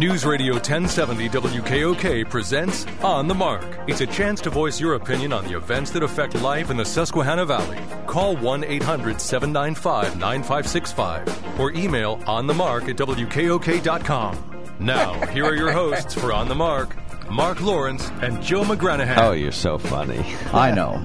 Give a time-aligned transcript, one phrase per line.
[0.00, 3.66] News Radio 1070 WKOK presents On the Mark.
[3.86, 6.86] It's a chance to voice your opinion on the events that affect life in the
[6.86, 7.76] Susquehanna Valley.
[8.06, 14.76] Call 1 800 795 9565 or email onthemark at WKOK.com.
[14.78, 16.96] Now, here are your hosts for On the Mark,
[17.30, 19.16] Mark Lawrence and Joe McGranahan.
[19.18, 20.18] Oh, you're so funny.
[20.52, 20.98] I know.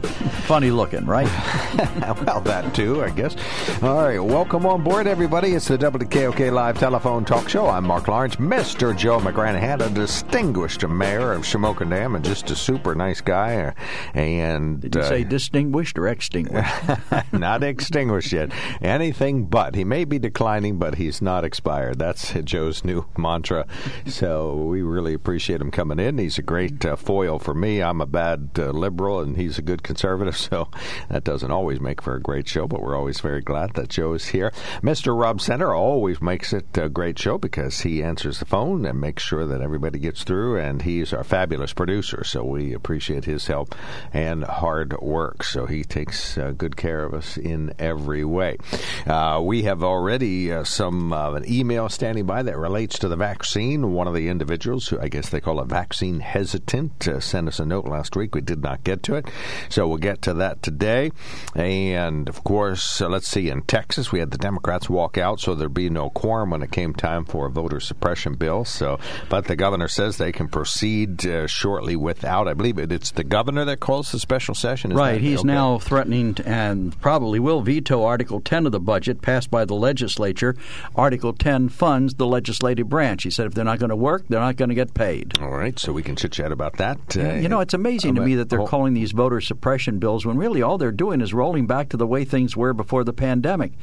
[0.48, 1.28] Funny looking, right?
[2.26, 3.36] well, that too, I guess.
[3.84, 5.54] All right, welcome on board, everybody.
[5.54, 7.68] It's the WKOK Live Telephone Talk Show.
[7.68, 8.98] I'm Mark Lawrence, Mr.
[8.98, 13.76] Joe McGranahan, a distinguished mayor of Shamokin Dam, and just a super nice guy.
[14.16, 16.74] And Did you uh, say distinguished or extinguished?
[17.34, 18.52] not extinguished yet.
[18.82, 19.76] Anything but.
[19.76, 22.00] He may be declining, but he's not expired.
[22.00, 23.68] That's Joe's new mantra.
[24.08, 26.15] So we really appreciate him coming in.
[26.18, 27.82] He's a great uh, foil for me.
[27.82, 30.70] I'm a bad uh, liberal, and he's a good conservative, so
[31.10, 34.14] that doesn't always make for a great show, but we're always very glad that Joe
[34.14, 34.52] is here.
[34.82, 35.18] Mr.
[35.18, 39.24] Rob Center always makes it a great show because he answers the phone and makes
[39.24, 43.76] sure that everybody gets through, and he's our fabulous producer, so we appreciate his help
[44.14, 45.44] and hard work.
[45.44, 48.58] So he takes uh, good care of us in every way.
[49.06, 53.16] Uh, we have already uh, some uh, an email standing by that relates to the
[53.16, 53.94] vaccine.
[53.94, 57.08] One of the individuals, who I guess they call a vaccine vaccine hesitant.
[57.08, 58.36] Uh, sent us a note last week.
[58.36, 59.28] We did not get to it.
[59.70, 61.12] So we'll get to that today.
[61.56, 65.56] And of course, uh, let's see, in Texas, we had the Democrats walk out, so
[65.56, 68.66] there'd be no quorum when it came time for a voter suppression bill.
[68.66, 73.12] So, but the governor says they can proceed uh, shortly without, I believe it, it's
[73.12, 74.92] the governor that calls the special session.
[74.92, 75.22] Is right.
[75.22, 75.48] He's okay?
[75.48, 79.76] now threatening to, and probably will veto Article 10 of the budget passed by the
[79.76, 80.56] legislature.
[80.96, 83.24] Article 10 funds the legislative branch.
[83.24, 85.40] He said if they're not going to work, they're not going to get paid.
[85.40, 85.78] All right.
[85.86, 87.16] So we can chit chat about that.
[87.16, 88.66] Uh, you know, it's amazing to me that they're oh.
[88.66, 92.08] calling these voter suppression bills when really all they're doing is rolling back to the
[92.08, 93.74] way things were before the pandemic.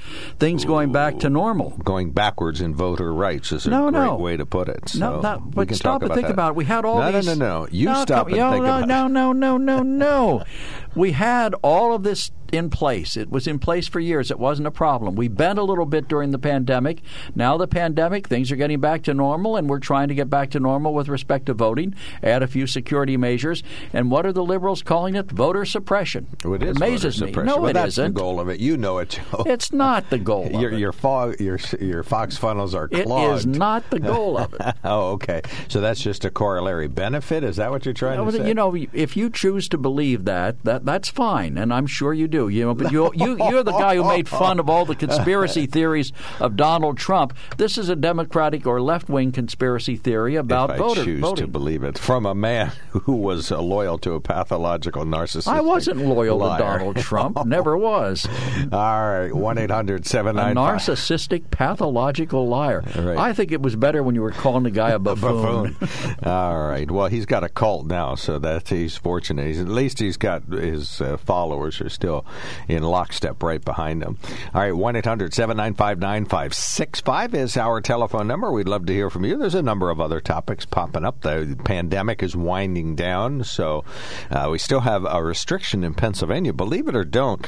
[0.40, 1.70] Things Ooh, going back to normal.
[1.84, 4.16] Going backwards in voter rights is a no, great no.
[4.16, 4.88] way to put it.
[4.88, 6.32] So no, no, but stop and think that.
[6.32, 6.56] about it.
[6.56, 7.24] We had all no, these.
[7.24, 7.68] No, no, no.
[7.70, 9.08] You no, stop and no, think no, about no, it.
[9.08, 10.44] No, no, no, no, no.
[10.94, 13.16] we had all of this in place.
[13.16, 14.30] It was in place for years.
[14.30, 15.14] It wasn't a problem.
[15.14, 17.00] We bent a little bit during the pandemic.
[17.34, 20.50] Now the pandemic, things are getting back to normal, and we're trying to get back
[20.50, 21.94] to normal with respect to voting.
[22.22, 25.30] Add a few security measures, and what are the liberals calling it?
[25.30, 26.28] Voter suppression.
[26.44, 27.32] Oh, it is amazes me.
[27.32, 28.14] No, well, it that's isn't.
[28.14, 28.60] the goal of it.
[28.60, 29.44] You know it, Joe.
[29.46, 30.50] It's not the goal.
[30.52, 33.32] your your, fog, your your Fox funnels are clogged.
[33.32, 34.60] It is not the goal of it.
[34.84, 35.40] oh, okay.
[35.68, 37.44] So that's just a corollary benefit.
[37.44, 38.46] Is that what you're trying know, to say?
[38.46, 42.28] You know, if you choose to believe that, that that's fine, and I'm sure you
[42.28, 42.48] do.
[42.48, 45.66] You know, but you you you're the guy who made fun of all the conspiracy
[45.72, 47.34] theories of Donald Trump.
[47.56, 51.46] This is a Democratic or left wing conspiracy theory about if I voter choose voting.
[51.46, 55.48] to believe it from a man who was uh, loyal to a pathological narcissist.
[55.48, 56.58] I wasn't loyal liar.
[56.58, 57.44] to Donald Trump.
[57.46, 58.26] Never was.
[58.72, 60.56] All right, one eight hundred seven nine.
[60.56, 62.82] A narcissistic, pathological liar.
[62.96, 63.16] Right.
[63.18, 65.72] I think it was better when you were calling the guy a buffoon.
[65.74, 66.16] buffoon.
[66.22, 66.90] All right.
[66.90, 69.46] Well, he's got a cult now, so that he's fortunate.
[69.46, 72.24] He's, at least he's got his uh, followers are still
[72.68, 74.18] in lockstep right behind him.
[74.54, 78.50] All right, 1 800 795 9565 is our telephone number.
[78.50, 79.36] We'd love to hear from you.
[79.36, 81.20] There's a number of other topics popping up.
[81.20, 83.84] The pandemic is winding down, so
[84.30, 86.52] uh, we still have a restriction in Pennsylvania.
[86.52, 87.46] Believe it or don't,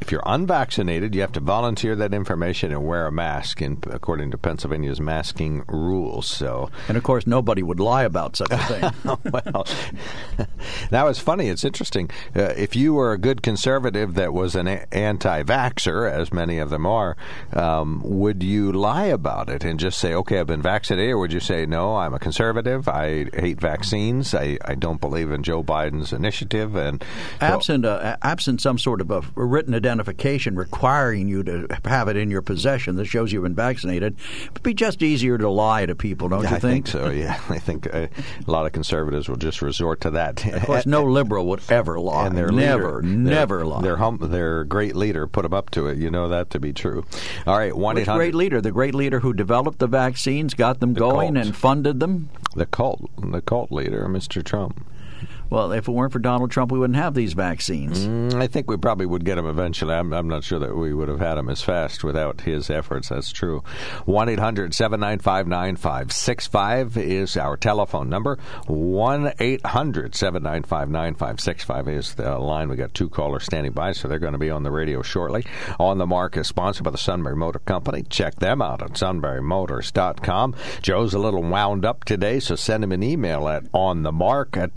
[0.00, 4.30] if you're unvaccinated, you have to volunteer that information and wear a mask, in, according
[4.32, 6.26] to Pennsylvania's masking rules.
[6.26, 8.92] So, and of course, nobody would lie about such a thing.
[9.04, 9.66] well,
[10.90, 11.48] that was funny.
[11.48, 12.10] It's interesting.
[12.36, 16.86] Uh, if you were a good conservative that was an anti-vaxer, as many of them
[16.86, 17.16] are,
[17.52, 21.32] um, would you lie about it and just say, "Okay, I've been vaccinated," or would
[21.32, 22.88] you say, "No, I'm a conservative.
[22.88, 24.34] I hate vaccines.
[24.34, 26.74] I, I don't believe in Joe Biden's initiative"?
[26.74, 27.02] And
[27.40, 32.16] absent well, uh, absent some sort of a written identification requiring you to have it
[32.16, 34.16] in your possession that shows you've been vaccinated,
[34.50, 36.86] it'd be just easier to lie to people, don't you I think?
[36.86, 37.38] think so, yeah.
[37.48, 38.08] I think uh,
[38.46, 40.44] a lot of conservatives will just resort to that.
[40.46, 42.26] Of course, no liberal would ever lie.
[42.26, 43.82] And their never, leader, never their, lie.
[43.82, 45.98] Their, hum, their great leader put them up to it.
[45.98, 47.04] You know that to be true.
[47.46, 48.18] All right, 1 800.
[48.18, 48.60] great leader?
[48.60, 51.46] The great leader who developed the vaccines, got them the going, cult.
[51.46, 52.30] and funded them?
[52.54, 54.42] The cult, the cult leader, Mr.
[54.42, 54.86] Trump.
[55.54, 58.08] Well, if it weren't for Donald Trump, we wouldn't have these vaccines.
[58.08, 59.94] Mm, I think we probably would get them eventually.
[59.94, 63.10] I'm, I'm, not sure that we would have had them as fast without his efforts.
[63.10, 63.62] That's true.
[64.06, 68.36] 1 800 795 9565 is our telephone number.
[68.66, 72.68] 1 800 795 9565 is the line.
[72.68, 75.46] We got two callers standing by, so they're going to be on the radio shortly.
[75.78, 78.02] On the Mark is sponsored by the Sunbury Motor Company.
[78.02, 80.56] Check them out at sunburymotors.com.
[80.82, 84.74] Joe's a little wound up today, so send him an email at onthemark at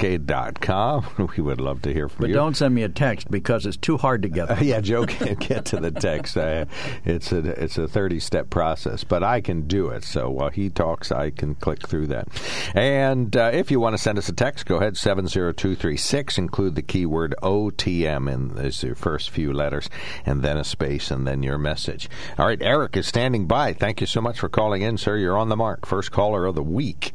[0.00, 1.30] wkok.com.
[1.36, 2.34] We would love to hear from but you.
[2.34, 4.40] But don't send me a text because it's too hard to get.
[4.50, 6.36] Uh, yeah, Joe can't get to the text.
[6.36, 6.64] Uh,
[7.04, 10.02] it's a it's a 30 step process, but I can do it.
[10.02, 12.26] So while he talks, I can click through that.
[12.74, 16.36] And uh, if you want to send us a text, go ahead 70236.
[16.38, 19.88] Include the keyword OTM in as your first few letters,
[20.26, 22.08] and then a space, and then your message.
[22.36, 23.72] All right, Eric is standing by.
[23.72, 25.16] Thank you so much for calling in, sir.
[25.16, 25.86] You're on the mark.
[25.86, 27.12] First caller of the week.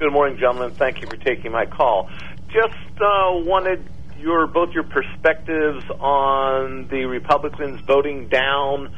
[0.00, 0.72] Good morning, gentlemen.
[0.76, 2.08] Thank you for taking my call.
[2.48, 3.88] Just uh, wanted
[4.18, 8.88] your both your perspectives on the Republicans voting down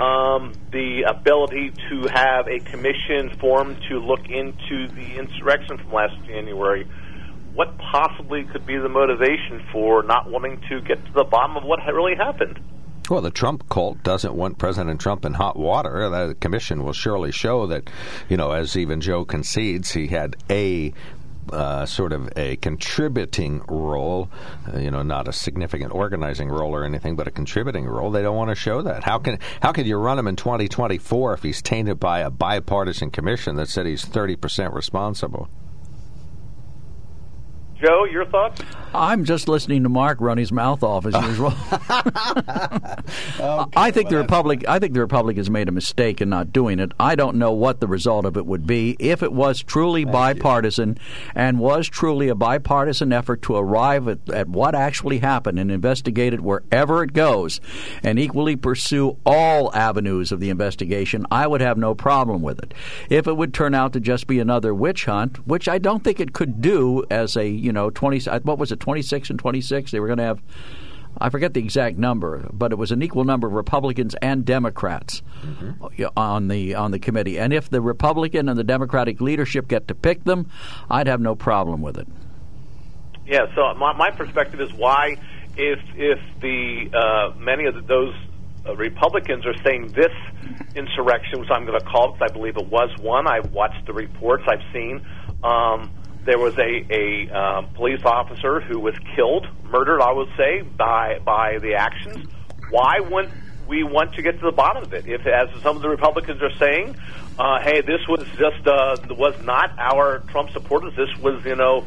[0.00, 6.16] um, the ability to have a commission formed to look into the insurrection from last
[6.26, 6.84] January.
[7.54, 11.62] What possibly could be the motivation for not wanting to get to the bottom of
[11.62, 12.58] what really happened?
[13.10, 16.08] Well, the Trump cult doesn't want President Trump in hot water.
[16.08, 17.90] The commission will surely show that,
[18.28, 20.94] you know, as even Joe concedes, he had a
[21.52, 24.30] uh, sort of a contributing role,
[24.72, 28.12] uh, you know, not a significant organizing role or anything, but a contributing role.
[28.12, 29.02] They don't want to show that.
[29.02, 33.10] How can how can you run him in 2024 if he's tainted by a bipartisan
[33.10, 35.48] commission that said he's 30 percent responsible?
[37.80, 38.60] Joe, your thoughts?
[38.92, 41.52] I'm just listening to Mark run his mouth off as usual.
[41.72, 44.64] okay, I think well, the Republic.
[44.68, 46.90] I think the Republicans made a mistake in not doing it.
[46.98, 50.12] I don't know what the result of it would be if it was truly Thank
[50.12, 51.30] bipartisan you.
[51.36, 56.34] and was truly a bipartisan effort to arrive at, at what actually happened and investigate
[56.34, 57.60] it wherever it goes,
[58.02, 61.26] and equally pursue all avenues of the investigation.
[61.30, 62.74] I would have no problem with it.
[63.08, 66.18] If it would turn out to just be another witch hunt, which I don't think
[66.18, 69.90] it could do as a you know, 20, what was it, 26 and 26?
[69.90, 70.42] They were going to have,
[71.18, 75.22] I forget the exact number, but it was an equal number of Republicans and Democrats
[75.42, 76.04] mm-hmm.
[76.16, 77.38] on the on the committee.
[77.38, 80.48] And if the Republican and the Democratic leadership get to pick them,
[80.88, 82.06] I'd have no problem with it.
[83.26, 83.46] Yeah.
[83.54, 85.16] So my, my perspective is why,
[85.56, 88.14] if if the uh, many of the, those
[88.66, 90.12] uh, Republicans are saying this
[90.74, 93.26] insurrection, which I'm going to call because I believe it was one.
[93.26, 94.44] I've watched the reports.
[94.46, 95.04] I've seen.
[95.42, 95.90] Um,
[96.24, 101.18] there was a, a um, police officer who was killed, murdered, I would say, by
[101.24, 102.26] by the actions.
[102.70, 103.32] Why wouldn't
[103.66, 105.06] we want to get to the bottom of it?
[105.06, 106.96] If, as some of the Republicans are saying,
[107.38, 110.94] uh, hey, this was just uh, was not our Trump supporters.
[110.96, 111.86] This was, you know,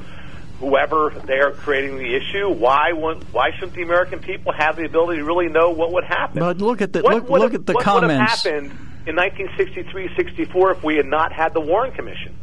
[0.60, 2.50] whoever they are creating the issue.
[2.50, 6.06] Why wouldn't, why shouldn't the American people have the ability to really know what would
[6.06, 6.40] happen?
[6.40, 8.44] But look at the what look, look at the what comments.
[8.44, 12.36] What would have happened in 1963, 64 if we had not had the Warren Commission?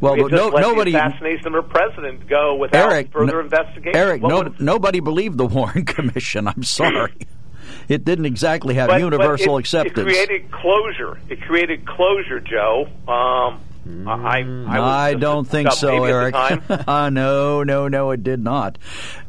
[0.00, 3.96] Well, we no, nobody the assassination of a president go without Eric, further investigation.
[3.96, 6.48] Eric, no, nobody believed the Warren Commission.
[6.48, 7.14] I'm sorry.
[7.88, 9.98] it didn't exactly have but, universal but it, acceptance.
[9.98, 11.20] It created closure.
[11.28, 12.88] It created closure, Joe.
[13.06, 13.60] Um,
[14.06, 16.34] I, I, I don't think so, Eric.
[16.88, 18.78] uh, no, no, no, it did not.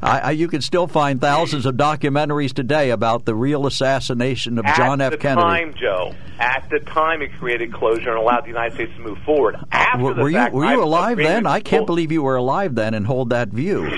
[0.02, 4.66] I, I, you can still find thousands of documentaries today about the real assassination of
[4.66, 5.20] At John F.
[5.20, 5.42] Kennedy.
[5.42, 8.92] At the time, Joe, at the time it created closure and allowed the United States
[8.96, 9.58] to move forward.
[9.72, 11.46] After uh, were, the you, fact, were you alive then?
[11.46, 13.90] I can't believe you were alive then and hold that view.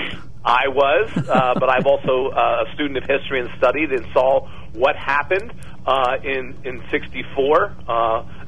[0.44, 4.48] I was, uh, but I'm also uh, a student of history and studied and saw
[4.74, 5.52] what happened
[5.86, 7.74] uh, in in '64.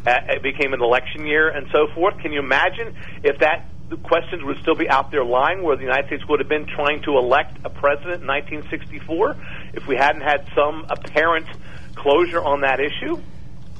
[0.06, 2.18] It became an election year and so forth.
[2.18, 2.94] Can you imagine
[3.24, 6.40] if that the questions would still be out there lying where the United States would
[6.40, 9.36] have been trying to elect a president in 1964
[9.74, 11.46] if we hadn't had some apparent
[11.94, 13.20] closure on that issue?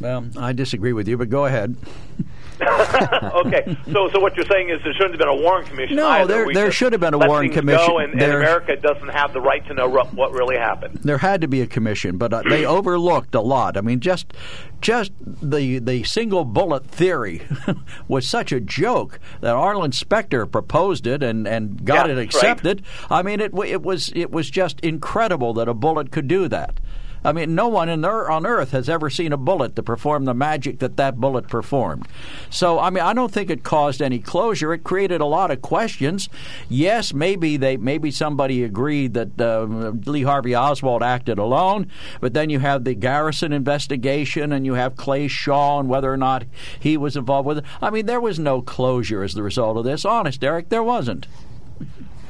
[0.01, 1.77] Well, I disagree with you, but go ahead.
[3.47, 5.97] okay, so so what you're saying is there shouldn't have been a Warren Commission.
[5.97, 6.27] No, either.
[6.33, 7.87] there we there should have been a Warren Commission.
[7.87, 11.01] Go and, and, America doesn't have the right to know what really happened.
[11.03, 13.77] There had to be a commission, but uh, they overlooked a lot.
[13.77, 14.33] I mean, just
[14.81, 17.43] just the the single bullet theory
[18.09, 22.83] was such a joke that Arlen Specter proposed it and, and got yeah, it accepted.
[23.11, 23.19] Right.
[23.19, 26.81] I mean, it it was it was just incredible that a bullet could do that.
[27.27, 30.33] I mean, no one there on Earth has ever seen a bullet to perform the
[30.33, 32.07] magic that that bullet performed.
[32.51, 34.73] So, I mean, I don't think it caused any closure.
[34.73, 36.29] It created a lot of questions.
[36.69, 39.65] Yes, maybe they maybe somebody agreed that uh,
[40.09, 41.91] Lee Harvey Oswald acted alone,
[42.21, 46.17] but then you have the Garrison investigation and you have Clay Shaw and whether or
[46.17, 46.45] not
[46.79, 47.65] he was involved with it.
[47.83, 50.05] I mean, there was no closure as the result of this.
[50.05, 51.27] Honest, Eric, there wasn't.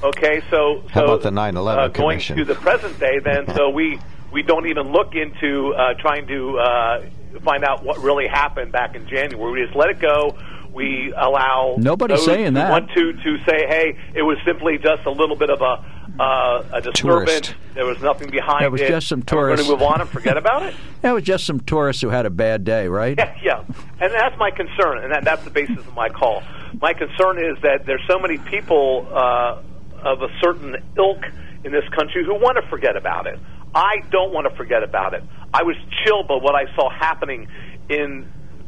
[0.02, 2.38] Okay, so How so about the 9/11 uh, going Commission?
[2.38, 3.98] to the present day, then so we
[4.32, 7.06] we don't even look into uh, trying to uh,
[7.44, 9.52] find out what really happened back in January.
[9.52, 10.36] We just let it go.
[10.72, 12.70] We allow nobody saying that.
[12.70, 16.64] want to to say, hey, it was simply just a little bit of a uh,
[16.72, 17.30] a disturbance.
[17.30, 17.54] Tourist.
[17.74, 19.68] There was nothing behind It It was just some tourists.
[19.68, 20.74] We're going to move on and forget about it.
[21.02, 23.16] That was just some tourists who had a bad day, right?
[23.16, 23.64] Yeah, yeah,
[24.00, 26.42] and that's my concern, and that, that's the basis of my call.
[26.80, 29.62] My concern is that there's so many people uh,
[30.02, 31.22] of a certain ilk
[31.62, 33.38] in this country who want to forget about it.
[33.74, 35.24] I don't want to forget about it.
[35.52, 37.46] I was chilled by what I saw happening
[37.88, 38.26] in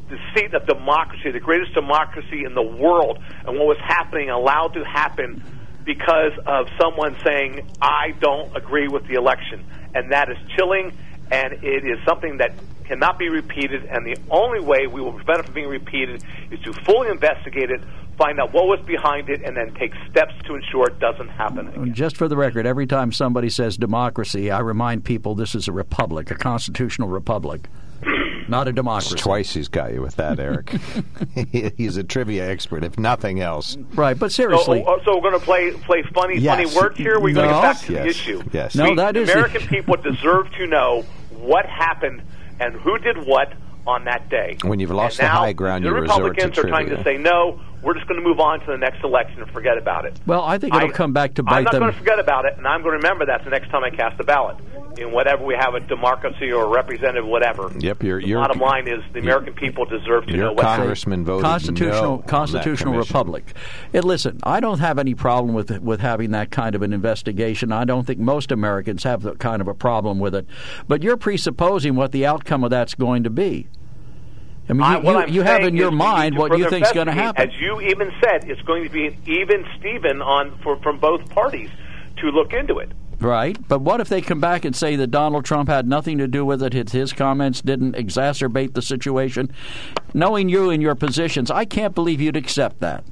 [0.09, 4.73] the seat of democracy, the greatest democracy in the world, and what was happening allowed
[4.75, 5.43] to happen
[5.85, 9.65] because of someone saying, I don't agree with the election.
[9.95, 10.93] And that is chilling,
[11.31, 12.53] and it is something that
[12.85, 16.59] cannot be repeated, and the only way we will prevent it from being repeated is
[16.61, 17.83] to fully investigate it,
[18.17, 21.69] find out what was behind it, and then take steps to ensure it doesn't happen
[21.69, 21.95] again.
[21.95, 25.73] Just for the record, every time somebody says democracy, I remind people this is a
[25.73, 27.69] republic, a constitutional republic,
[28.49, 29.17] not a democracy.
[29.17, 30.71] Twice he's got you with that, Eric.
[31.77, 33.77] He's a trivia expert, if nothing else.
[33.95, 36.57] Right, but So, seriously, oh, oh, oh, so we're going to play play funny, Yes.
[36.73, 37.21] funny words here.
[37.21, 38.03] We're going to get back to Yes.
[38.05, 38.43] the issue.
[38.53, 38.75] Yes.
[38.75, 42.23] No, We- that the American people deserve to know what happened
[42.61, 43.53] and who did what
[43.87, 44.57] on that day.
[44.63, 46.89] When you've lost And the now high ground, the you resort to Republicans are trying
[46.91, 47.61] to say no.
[47.83, 50.19] We're just going to move on to the next election and forget about it.
[50.27, 51.57] well, I think it'll I- come back to bite them.
[51.59, 51.81] I'm not them.
[51.83, 53.91] going to forget about it, and I'm going to remember that the next time I
[53.91, 54.57] cast a ballot
[54.99, 57.71] in whatever we have a democracy or a representative, whatever.
[57.79, 61.25] Yep, you're- you're- bottom line is the American people deserve to Your know what congressman
[61.25, 63.55] voted constitutional no on that constitutional republic.
[63.95, 67.71] And listen, I don't have any problem with with having that kind of an investigation.
[67.71, 70.47] I don't think most Americans have that kind of a problem with it.
[70.89, 73.69] But you're presupposing what the outcome of that's going to be.
[74.69, 76.93] I mean, I- you, what you, you have in your mind what you think is
[76.93, 77.49] going to happen.
[77.49, 81.29] As you even said, it's going to be an even Steven on for from both
[81.31, 81.71] parties
[82.19, 82.93] to look into it.
[83.21, 83.59] Right.
[83.67, 86.45] But what if they come back and say that Donald Trump had nothing to do
[86.45, 86.73] with it?
[86.73, 89.51] His, his comments didn't exacerbate the situation.
[90.15, 93.05] Knowing you and your positions, I can't believe you'd accept that.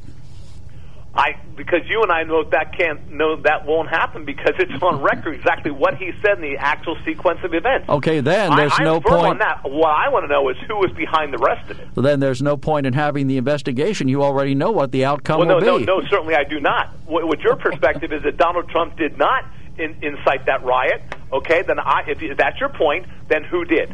[1.16, 5.00] I because you and I know that can't know that won't happen because it's on
[5.00, 7.88] record exactly what he said in the actual sequence of events.
[7.88, 9.26] Okay, then there's I'm no point.
[9.26, 9.64] on that.
[9.64, 11.88] What I want to know is who was behind the rest of it.
[11.94, 14.08] Well, then there's no point in having the investigation.
[14.08, 15.85] You already know what the outcome Well, no, will no, be.
[15.87, 16.02] no.
[16.02, 16.90] Certainly, I do not.
[17.06, 19.44] What, what your perspective is that Donald Trump did not
[19.78, 21.02] in, incite that riot.
[21.32, 23.90] Okay, then I, if, if that's your point, then who did?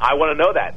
[0.00, 0.74] I want to know that.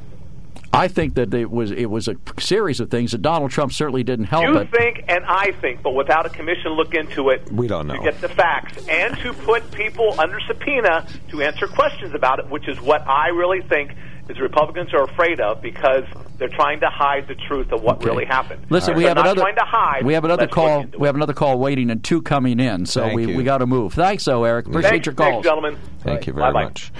[0.72, 4.04] I think that it was it was a series of things that Donald Trump certainly
[4.04, 4.70] didn't help You it.
[4.70, 7.96] think and I think, but without a commission look into it, We don't know.
[7.96, 12.48] to get the facts and to put people under subpoena to answer questions about it,
[12.48, 13.92] which is what I really think
[14.30, 16.04] is the Republicans are afraid of because
[16.38, 18.06] they're trying to hide the truth of what Okay.
[18.06, 18.64] really happened.
[18.70, 20.04] Listen, we have another trying to hide.
[20.04, 20.84] we have another call.
[20.98, 22.86] We have another call waiting and two coming in.
[22.86, 23.36] So Thank we you.
[23.36, 23.92] we got to move.
[23.94, 24.66] Thanks, though, Eric.
[24.66, 25.76] Appreciate Thanks, your calls, thanks, gentlemen.
[26.00, 26.64] Thank you very Bye-bye.
[26.64, 26.92] much.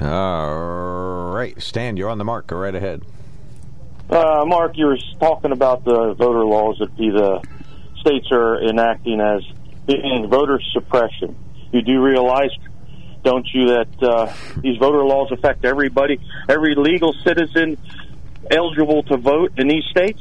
[0.00, 2.48] All right, Stan, you're on the mark.
[2.48, 3.02] Go right ahead.
[4.10, 7.48] Uh, Mark, you were talking about the voter laws that the, the
[8.00, 9.40] states are enacting as
[9.86, 11.34] being voter suppression.
[11.72, 12.50] You do realize,
[13.22, 17.78] don't you, that uh, these voter laws affect everybody, every legal citizen
[18.50, 20.20] eligible to vote in these states?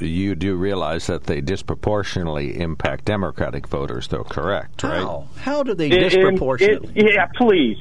[0.00, 4.84] You do realize that they disproportionately impact Democratic voters, though, correct?
[4.84, 5.00] Right?
[5.00, 5.28] How?
[5.38, 6.92] How do they In- in- disproportionately?
[6.94, 7.78] it- yeah, please.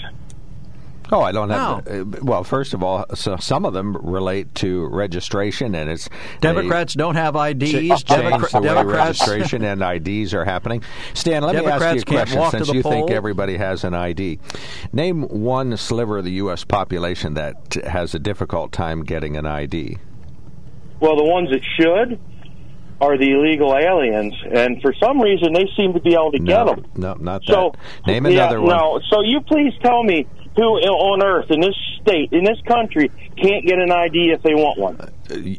[1.11, 1.87] Oh, I don't have.
[1.87, 2.01] How?
[2.01, 6.09] uh, well, first of all, so some of them relate to registration, and it's
[6.41, 7.59] Democrats don't have IDs.
[7.59, 9.19] They change Democra- the way Democrats.
[9.21, 10.83] registration and IDs are happening.
[11.13, 12.51] Stan, let me ask you a question.
[12.51, 14.39] Since the you think everybody has an ID,
[14.91, 16.63] name one sliver of the U.S.
[16.63, 19.97] population that has a difficult time getting an ID.
[20.99, 22.19] Well, the ones that should
[22.99, 26.65] are the illegal aliens, and for some reason they seem to be able to get
[26.65, 26.85] them.
[26.95, 27.53] no, not that.
[27.53, 27.73] So
[28.07, 28.75] name yeah, another one.
[28.75, 30.25] No, so you please tell me
[30.57, 34.55] who on earth in this state in this country can't get an ID if they
[34.55, 34.97] want one.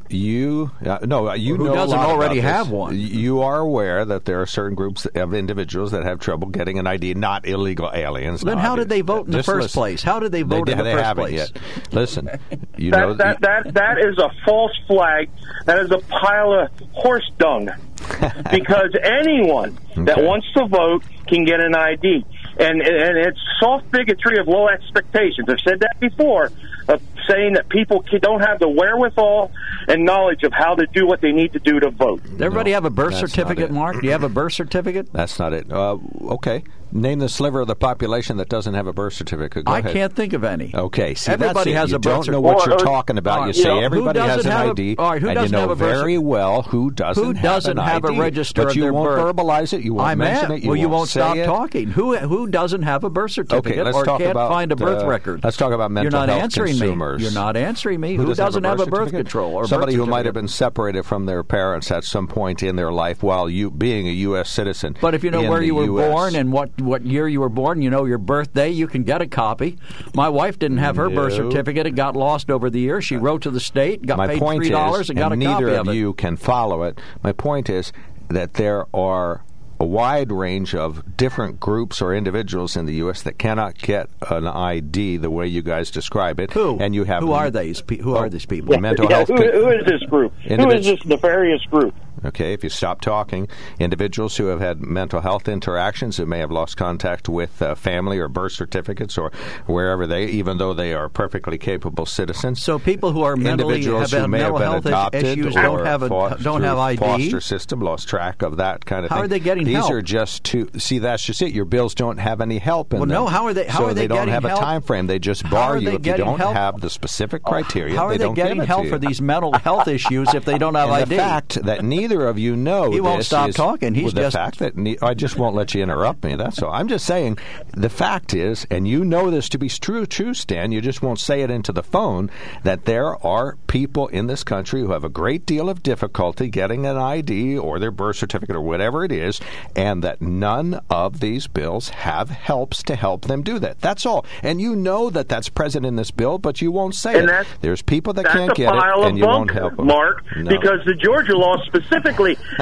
[0.09, 2.57] You uh, no, you Who know doesn't already about this.
[2.57, 2.99] have one?
[2.99, 6.87] You are aware that there are certain groups of individuals that have trouble getting an
[6.89, 8.41] ID, not illegal aliens.
[8.41, 9.79] Then no, how did they vote in the first listen.
[9.79, 10.03] place?
[10.03, 11.33] How did they vote they, in the they first place?
[11.35, 11.93] Yet.
[11.93, 12.31] Listen,
[12.77, 15.31] you know That that that that is a false flag.
[15.67, 17.69] That is a pile of horse dung.
[18.51, 22.25] because anyone that wants to vote can get an ID.
[22.59, 25.49] And and it's soft bigotry of low expectations.
[25.49, 26.51] I've said that before,
[26.89, 27.01] of
[27.31, 29.53] saying that people ca- don't have the wherewithal
[29.87, 32.23] and knowledge of how to do what they need to do to vote.
[32.25, 33.71] Does everybody No, have a birth certificate.
[33.71, 34.01] Mark?
[34.01, 35.13] Do you have a birth certificate?
[35.13, 35.71] That's not it.
[35.71, 36.65] Uh, okay.
[36.93, 39.65] Name the sliver of the population that doesn't have a birth certificate.
[39.67, 39.93] Go I ahead.
[39.93, 40.73] can't think of any.
[40.75, 42.43] Okay, see, Everybody that's has you a birth don't know certificate.
[42.43, 43.41] what you're talking about.
[43.43, 45.43] you you say know, everybody has an have a- ID, all right, who and you
[45.43, 48.19] doesn't know have a birth very well who doesn't Who have doesn't have a ID.
[48.19, 49.37] register but you won't birth?
[49.37, 49.83] verbalize it.
[49.83, 50.63] You won't I'm mention it.
[50.63, 51.45] You well, you won't stop it.
[51.45, 51.89] talking.
[51.89, 55.07] Who who doesn't have a birth certificate Okay, or can't about, find a birth uh,
[55.07, 55.45] record?
[55.45, 57.19] let's talk about mental You're not health answering consumers.
[57.19, 57.25] me.
[57.25, 58.15] You're not answering me.
[58.17, 59.27] Who, doesn't, doesn't have a birth certificate?
[59.27, 62.77] control or somebody who might have been separated from their parents at some point in
[62.77, 64.51] their life while you being a U.S.
[64.51, 64.97] citizen.
[65.01, 67.83] But if you know where you were born and what, what year you were born,
[67.83, 69.79] you know your birthday, you can get a copy.
[70.15, 71.87] My wife didn't have her birth certificate.
[71.87, 73.05] It got lost over the years.
[73.05, 75.33] She uh, wrote to the state, got my paid point three dollars, is, and got
[75.33, 75.73] a neither copy of it.
[75.77, 77.01] Neither of you can follow it.
[77.23, 77.93] My point is
[78.29, 79.43] that there are
[79.81, 83.23] a wide range of different groups or individuals in the U.S.
[83.23, 86.53] that cannot get an ID the way you guys describe it.
[86.53, 86.77] Who?
[86.81, 87.81] And you have Who are these?
[87.81, 88.77] pe- Who Oh, are these people?
[88.81, 89.29] Mental yeah, health.
[89.29, 90.33] who, con- who is this group?
[90.43, 91.95] Who Individ- is this nefarious group?
[92.25, 93.49] Okay, if you stop talking,
[93.79, 98.19] individuals who have had mental health interactions who may have lost contact with uh, family
[98.19, 99.31] or birth certificates or
[99.67, 102.61] wherever they, even though they are perfectly capable citizens.
[102.63, 105.55] So people who are mentally individuals have who may have mental been health adopted issues
[105.55, 106.09] don't have a
[106.43, 106.99] don't have ID.
[107.01, 109.25] foster system lost track of that kind of How thing.
[109.25, 109.93] are they getting These help?
[109.93, 110.99] are just to see.
[110.99, 111.53] That's just it.
[111.53, 113.15] Your bills don't have any help in Well, them.
[113.15, 114.61] no, how are they- how so are they don't have help?
[114.61, 115.07] a time frame.
[115.07, 116.55] They just bar you if you don't help?
[116.55, 117.95] have the specific criteria.
[117.97, 120.89] How are they, they, getting help for these mental health issues if they don't have
[120.89, 121.09] And ID?
[121.11, 123.95] the fact that neither of you know He won't this stop is- talking.
[123.95, 126.35] He's well, the just- fact that ne- I just won't let you interrupt me.
[126.37, 126.73] That's all.
[126.73, 127.39] I'm just saying
[127.73, 130.73] the fact is, and you know this to be true, true, Stan.
[130.73, 132.31] You just won't say it into the phone
[132.65, 136.87] that there are people in this country who have a great deal of difficulty getting
[136.87, 139.41] an ID or their birth certificate or whatever it is,
[139.77, 143.81] and that none of these bills have helps to help them do that.
[143.81, 144.25] That's all.
[144.43, 147.47] And you know that that's present in this bill, but you won't say And it.
[147.61, 149.87] There's people that can't get it, and you won't bunk, help them.
[149.87, 150.51] Mark, No.
[150.51, 151.98] because the Georgia law specifically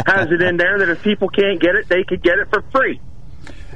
[0.07, 2.63] has it in there that if people can't get it, they could get it for
[2.73, 3.01] free.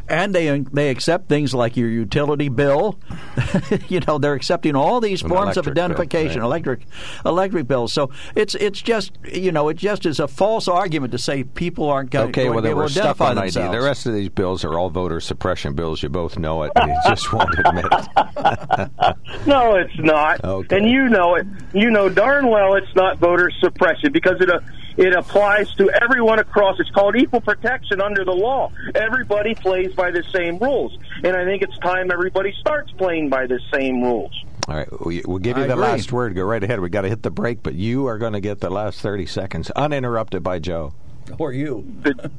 [0.08, 2.98] and they they accept things like your utility bill.
[3.88, 6.46] you know, they're accepting all these An forms of electric bill, identification, right.
[6.46, 6.80] electric
[7.24, 7.92] electric bills.
[7.92, 11.88] So it's it's just you know it just is a false argument to say people
[11.88, 13.76] aren't going, Okay, going well, to be then able we're stuck identify on ID.
[13.76, 16.02] The rest of these bills are all voter suppression bills.
[16.02, 16.72] You both know it.
[16.76, 18.90] You just won't admit it.
[19.46, 20.42] No, it's not.
[20.44, 20.76] Okay.
[20.76, 21.46] And you know it.
[21.72, 24.60] You know darn well it's not voter suppression because it uh,
[25.00, 26.78] it applies to everyone across.
[26.78, 28.70] It's called equal protection under the law.
[28.94, 33.46] Everybody plays by the same rules, and I think it's time everybody starts playing by
[33.46, 34.32] the same rules.
[34.68, 35.84] All right, we, we'll give you I the agree.
[35.84, 36.34] last word.
[36.34, 36.80] Go right ahead.
[36.80, 39.24] we got to hit the break, but you are going to get the last 30
[39.24, 40.92] seconds uninterrupted by Joe.
[41.38, 41.82] or you.
[42.02, 42.30] the,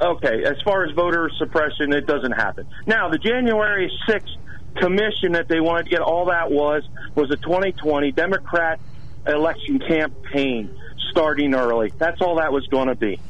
[0.00, 2.66] okay, as far as voter suppression, it doesn't happen.
[2.86, 4.36] Now, the January 6th
[4.76, 6.82] commission that they wanted to get, all that was,
[7.14, 8.80] was a 2020 Democrat
[9.26, 10.74] election campaign
[11.10, 11.92] starting early.
[11.98, 13.20] That's all that was going to be.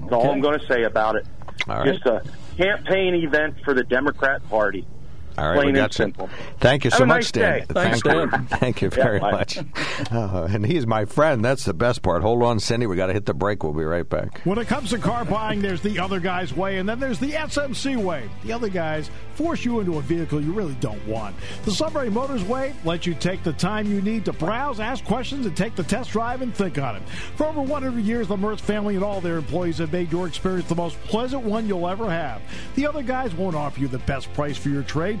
[0.00, 1.26] That's all I'm going to say about it.
[1.66, 1.92] Right.
[1.92, 2.22] Just a
[2.56, 4.86] campaign event for the Democrat Party.
[5.38, 6.04] All right, Plain we got you.
[6.04, 6.28] simple.
[6.60, 7.58] Thank you Have so a much, nice Stan.
[7.60, 7.64] day.
[7.68, 8.38] Thanks, Thank you.
[8.58, 9.30] Thank you very bye.
[9.32, 9.58] much.
[10.12, 11.44] Oh, and he's my friend.
[11.44, 12.22] That's the best part.
[12.22, 12.86] Hold on, Cindy.
[12.86, 13.62] We got to hit the break.
[13.62, 14.40] We'll be right back.
[14.42, 17.32] When it comes to car buying, there's the other guy's way, and then there's the
[17.32, 18.28] SMC way.
[18.44, 21.36] The other guys force you into a vehicle you really don't want.
[21.64, 25.46] The Sunbury Motors way lets you take the time you need to browse, ask questions,
[25.46, 27.02] and take the test drive and think on it.
[27.36, 30.68] For over 100 years, the Mertz family and all their employees have made your experience
[30.68, 32.42] the most pleasant one you'll ever have.
[32.74, 35.20] The other guys won't offer you the best price for your trade,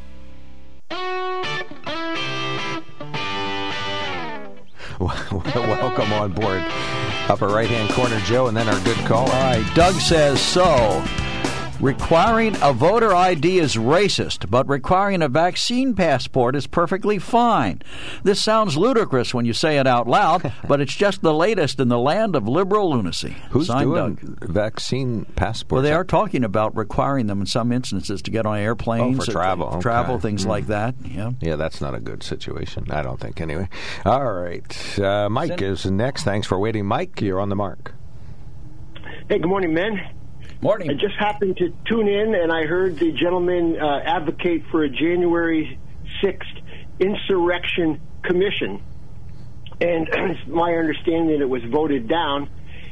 [4.99, 6.63] Welcome on board.
[7.29, 9.31] Upper right hand corner, Joe, and then our good caller.
[9.31, 11.01] All right, Doug says so.
[11.81, 17.81] Requiring a voter ID is racist, but requiring a vaccine passport is perfectly fine.
[18.23, 21.87] This sounds ludicrous when you say it out loud, but it's just the latest in
[21.87, 23.35] the land of liberal lunacy.
[23.49, 24.47] Who's Signed doing Doug.
[24.47, 25.71] vaccine passports?
[25.71, 29.23] Well, they are talking about requiring them in some instances to get on airplanes, Oh,
[29.25, 29.79] for or travel, okay.
[29.79, 30.49] travel, things Mm.
[30.49, 30.93] like that.
[31.03, 31.31] Yeah.
[31.41, 32.85] Yeah, that's not a good situation.
[32.91, 33.67] I don't think, anyway.
[34.05, 34.99] All right.
[34.99, 36.23] Uh, Mike Send- is next.
[36.25, 36.85] Thanks for waiting.
[36.85, 37.95] Mike, you're on the mark.
[39.27, 39.99] Hey, good morning, men.
[40.91, 44.89] I just happened to tune in and I heard the gentleman uh, advocate for a
[44.89, 45.79] January
[46.23, 46.61] 6th
[46.99, 48.81] insurrection commission.
[49.79, 52.47] and it's my understanding that it was voted down,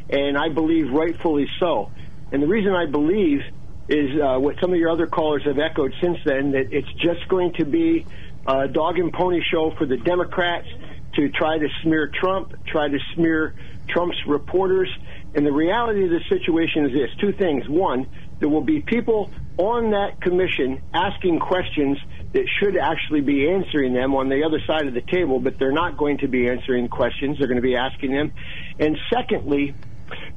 [0.10, 1.92] and I believe rightfully so.
[2.32, 3.42] And the reason I believe
[3.88, 7.28] is uh, what some of your other callers have echoed since then that it's just
[7.28, 8.06] going to be
[8.48, 10.68] a dog and pony show for the Democrats
[11.16, 13.54] to try to smear Trump, try to smear
[13.88, 14.90] Trump's reporters.
[15.36, 17.68] And the reality of the situation is this two things.
[17.68, 18.08] One,
[18.40, 21.98] there will be people on that commission asking questions
[22.34, 25.72] that should actually be answering them on the other side of the table, but they're
[25.72, 27.38] not going to be answering questions.
[27.38, 28.32] They're going to be asking them.
[28.80, 29.76] And secondly,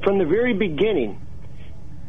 [0.02, 1.20] from the very beginning,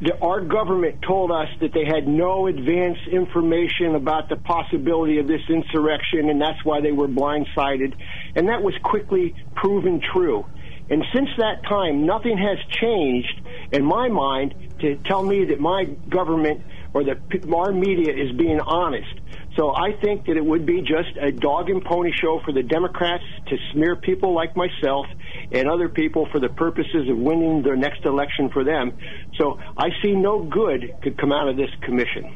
[0.01, 5.27] the, our government told us that they had no advance information about the possibility of
[5.27, 7.93] this insurrection, and that's why they were blindsided.
[8.35, 10.45] And that was quickly proven true.
[10.89, 13.41] And since that time, nothing has changed
[13.71, 16.61] in my mind to tell me that my government
[16.93, 17.17] or that
[17.53, 19.19] our media is being honest.
[19.57, 22.63] So I think that it would be just a dog and pony show for the
[22.63, 25.05] Democrats to smear people like myself
[25.51, 28.93] and other people for the purposes of winning their next election for them.
[29.37, 32.35] So I see no good could come out of this commission.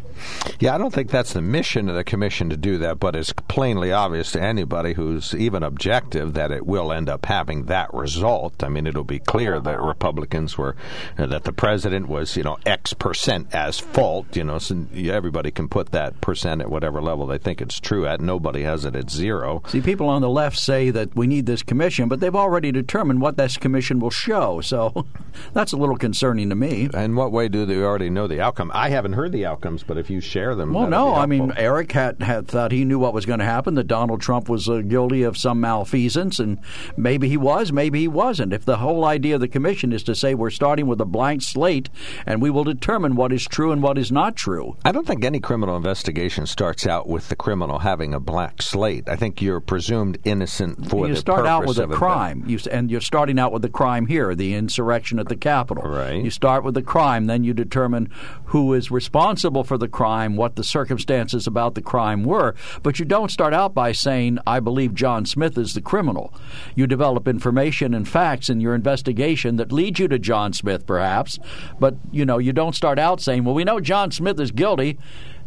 [0.59, 3.33] Yeah, I don't think that's the mission of the commission to do that, but it's
[3.47, 8.63] plainly obvious to anybody who's even objective that it will end up having that result.
[8.63, 10.75] I mean, it'll be clear that Republicans were
[11.17, 14.35] uh, that the president was, you know, X percent as fault.
[14.35, 18.07] You know, so everybody can put that percent at whatever level they think it's true
[18.07, 18.19] at.
[18.19, 19.61] Nobody has it at zero.
[19.67, 23.21] See, people on the left say that we need this commission, but they've already determined
[23.21, 24.61] what this commission will show.
[24.61, 25.05] So
[25.53, 26.86] that's a little concerning to me.
[26.93, 28.71] In what way do they already know the outcome?
[28.73, 31.13] I haven't heard the outcomes, but if you share them, well, no.
[31.13, 33.75] I mean, Eric had, had thought he knew what was going to happen.
[33.75, 36.59] That Donald Trump was uh, guilty of some malfeasance, and
[36.95, 38.53] maybe he was, maybe he wasn't.
[38.53, 41.41] If the whole idea of the commission is to say we're starting with a blank
[41.41, 41.89] slate
[42.25, 45.23] and we will determine what is true and what is not true, I don't think
[45.23, 49.07] any criminal investigation starts out with the criminal having a blank slate.
[49.09, 52.91] I think you're presumed innocent for you the start out with a crime, you, and
[52.91, 55.83] you're starting out with the crime here, the insurrection at the Capitol.
[55.83, 56.23] Right.
[56.23, 58.09] You start with the crime, then you determine
[58.45, 62.53] who is responsible for the crime, what the circumstances about the crime were.
[62.83, 66.33] But you don't start out by saying, "I believe John Smith is the criminal."
[66.75, 71.39] You develop information and facts in your investigation that lead you to John Smith, perhaps.
[71.79, 74.99] But you know, you don't start out saying, "Well, we know John Smith is guilty."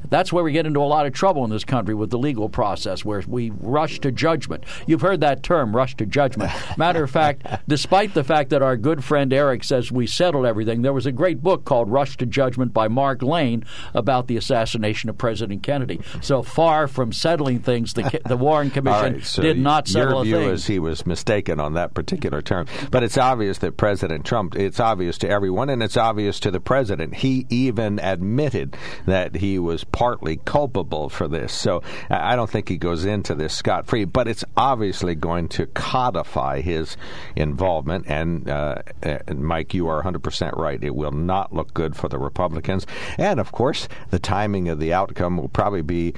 [0.08, 2.48] That's where we get into a lot of trouble in this country with the legal
[2.48, 4.64] process, where we rush to judgment.
[4.86, 6.50] You've heard that term, rush to judgment.
[6.76, 10.82] Matter of fact, despite the fact that our good friend Eric says we settled everything,
[10.82, 15.10] there was a great book called Rush to Judgment by Mark Lane about the assassination
[15.10, 16.00] of President Kennedy.
[16.20, 20.24] So far from settling things, the, the Warren Commission right, so did not settle your
[20.24, 20.54] view a thing.
[20.54, 22.66] is he was mistaken on that particular term.
[22.90, 26.60] But it's obvious that President Trump, it's obvious to everyone, and it's obvious to the
[26.60, 27.16] president.
[27.16, 31.52] He even admitted that he was partly culpable for this.
[31.52, 35.66] So I don't think he goes into this scot free, but it's obviously going to
[35.66, 36.96] codify his
[37.36, 38.06] involvement.
[38.08, 40.82] And, uh, and Mike, you are 100% right.
[40.82, 42.86] It will not look good for the Republicans.
[43.18, 46.14] And of course, the timing of the outcome will probably be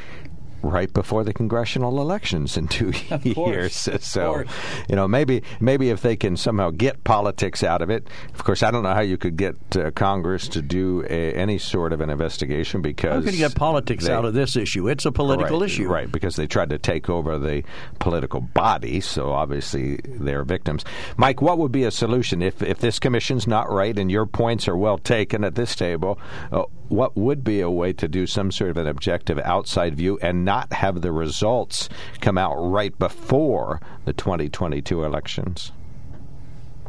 [0.63, 3.89] right before the congressional elections in two years.
[4.01, 4.45] So,
[4.89, 8.09] you know, maybe maybe if they can somehow get politics out of it.
[8.35, 11.59] Of course, I don't know how you could get uh, Congress to do a, any
[11.59, 14.89] sort of an investigation because how can you get politics they, out of this issue?
[14.89, 16.11] It's a political right, issue, right?
[16.11, 17.63] Because they tried to take over the
[17.99, 20.85] political body, so obviously they're victims.
[21.17, 24.69] Mike, what would be a solution if if this commission's not right and your points
[24.69, 26.19] are well taken at this table?
[26.51, 30.19] Uh, what would be a way to do some sort of an objective outside view
[30.21, 31.89] and not have the results
[32.21, 35.73] come out right before the 2022 elections?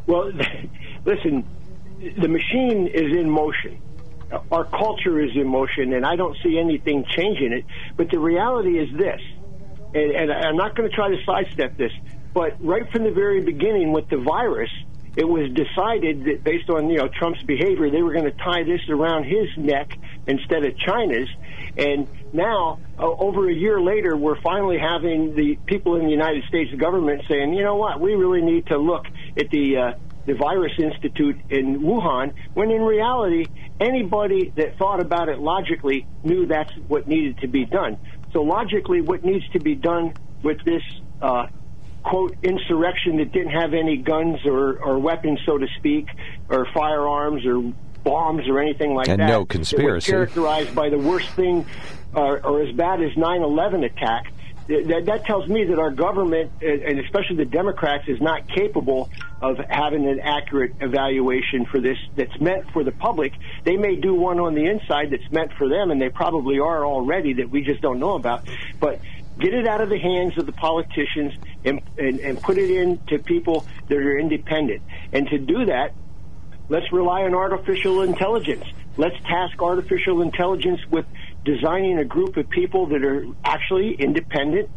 [0.06, 0.30] Well,
[1.04, 1.46] listen,
[2.18, 3.80] the machine is in motion.
[4.50, 7.64] Our culture is in motion, and I don't see anything changing it.
[7.96, 9.20] But the reality is this,
[9.94, 11.92] and, and I'm not going to try to sidestep this,
[12.32, 14.70] but right from the very beginning with the virus,
[15.16, 18.64] it was decided that based on you know Trump's behavior, they were going to tie
[18.64, 19.96] this around his neck
[20.26, 21.28] instead of China's.
[21.76, 26.44] And now, uh, over a year later, we're finally having the people in the United
[26.44, 29.92] States government saying, you know what, we really need to look at the uh,
[30.26, 32.34] the Virus Institute in Wuhan.
[32.54, 33.46] When in reality,
[33.80, 37.98] anybody that thought about it logically knew that's what needed to be done.
[38.32, 40.82] So logically, what needs to be done with this
[41.22, 41.46] uh,
[42.04, 46.06] quote insurrection that didn't have any guns or, or weapons, so to speak,
[46.48, 47.72] or firearms or
[48.04, 49.24] bombs or anything like and that.
[49.24, 50.12] And no conspiracy.
[50.12, 51.66] characterized by the worst thing
[52.14, 54.30] uh, or as bad as 9/11 attack.
[54.66, 59.10] That, that tells me that our government, and especially the Democrats, is not capable
[59.42, 63.34] of having an accurate evaluation for this that's meant for the public.
[63.64, 66.86] They may do one on the inside that's meant for them, and they probably are
[66.86, 68.48] already that we just don't know about.
[68.80, 69.00] But
[69.38, 71.32] get it out of the hands of the politicians
[71.64, 74.82] and, and, and put it into people that are independent.
[75.12, 75.94] And to do that,
[76.68, 78.64] let's rely on artificial intelligence.
[78.96, 81.06] Let's task artificial intelligence with
[81.44, 84.70] designing a group of people that are actually independent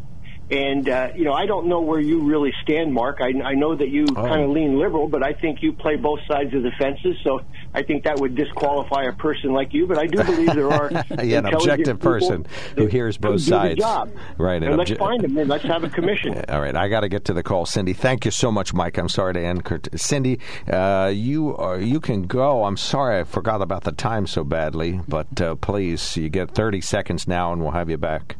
[0.50, 3.18] and uh, you know, I don't know where you really stand, Mark.
[3.20, 4.14] I, I know that you oh.
[4.14, 7.16] kind of lean liberal, but I think you play both sides of the fences.
[7.22, 7.40] So
[7.74, 9.86] I think that would disqualify a person like you.
[9.86, 10.90] But I do believe there are
[11.22, 13.78] yeah, an objective person who hears both sides.
[13.78, 14.10] Job.
[14.38, 14.62] Right.
[14.62, 16.44] And, let's find them and let's have a commission.
[16.48, 17.92] All right, I got to get to the call, Cindy.
[17.92, 18.96] Thank you so much, Mike.
[18.96, 19.90] I'm sorry to end.
[19.96, 22.64] Cindy, uh, you are, you can go.
[22.64, 26.80] I'm sorry I forgot about the time so badly, but uh, please, you get 30
[26.80, 28.36] seconds now, and we'll have you back.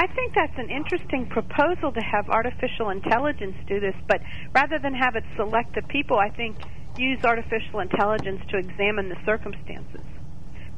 [0.00, 4.22] I think that's an interesting proposal to have artificial intelligence do this, but
[4.54, 6.56] rather than have it select the people, I think
[6.96, 10.00] use artificial intelligence to examine the circumstances.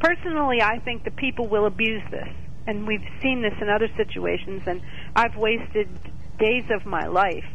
[0.00, 2.34] Personally, I think the people will abuse this,
[2.66, 4.82] and we've seen this in other situations, and
[5.14, 5.88] I've wasted
[6.40, 7.46] days of my life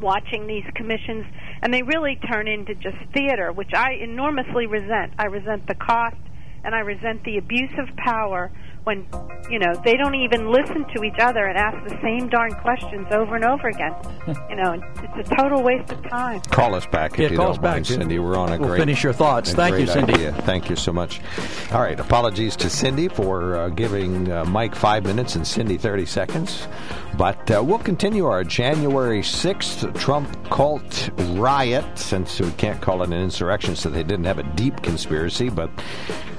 [0.00, 1.26] watching these commissions,
[1.60, 5.12] and they really turn into just theater, which I enormously resent.
[5.18, 6.22] I resent the cost,
[6.62, 8.52] and I resent the abuse of power
[8.86, 9.04] when
[9.50, 13.06] you know they don't even listen to each other and ask the same darn questions
[13.10, 13.92] over and over again.
[14.48, 16.40] you know, it's a total waste of time.
[16.42, 18.20] Call us back yeah, if you call don't us back, mind, Cindy.
[18.20, 18.78] We're on a we'll great.
[18.78, 19.52] Finish your thoughts.
[19.52, 20.14] Thank you, Cindy.
[20.14, 20.32] Idea.
[20.32, 21.20] Thank you so much.
[21.72, 26.06] All right, apologies to Cindy for uh, giving uh, Mike five minutes and Cindy thirty
[26.06, 26.68] seconds,
[27.18, 33.06] but uh, we'll continue our January sixth Trump cult riot since we can't call it
[33.06, 35.70] an insurrection, so they didn't have a deep conspiracy, but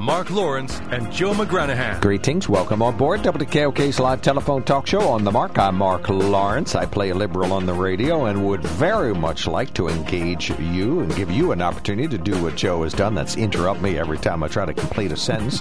[0.00, 2.00] Mark Lawrence, and Joe McGranahan.
[2.00, 2.48] Greetings.
[2.48, 5.58] Welcome on board WKOK's live telephone talk show on the mark.
[5.58, 6.74] I'm Mark Lawrence.
[6.74, 11.00] I play a liberal on the radio and would very much like to engage you
[11.00, 13.14] and give you an opportunity to do what Joe has done.
[13.14, 15.60] That's interrupt me every time I try to complete a sentence.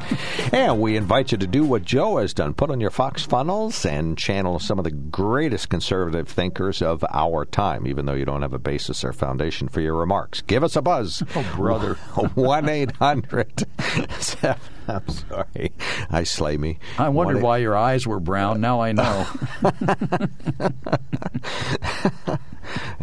[0.53, 2.53] and we invite you to do what Joe has done.
[2.53, 7.43] Put on your Fox funnels and channel some of the greatest conservative thinkers of our
[7.43, 10.39] time, even though you don't have a basis or foundation for your remarks.
[10.39, 11.23] Give us a buzz.
[11.35, 11.95] Oh, brother.
[12.35, 13.65] 1 800
[14.87, 15.71] I'm sorry.
[16.09, 16.79] I slay me.
[16.97, 18.61] I wondered why your eyes were brown.
[18.61, 19.27] Now I know.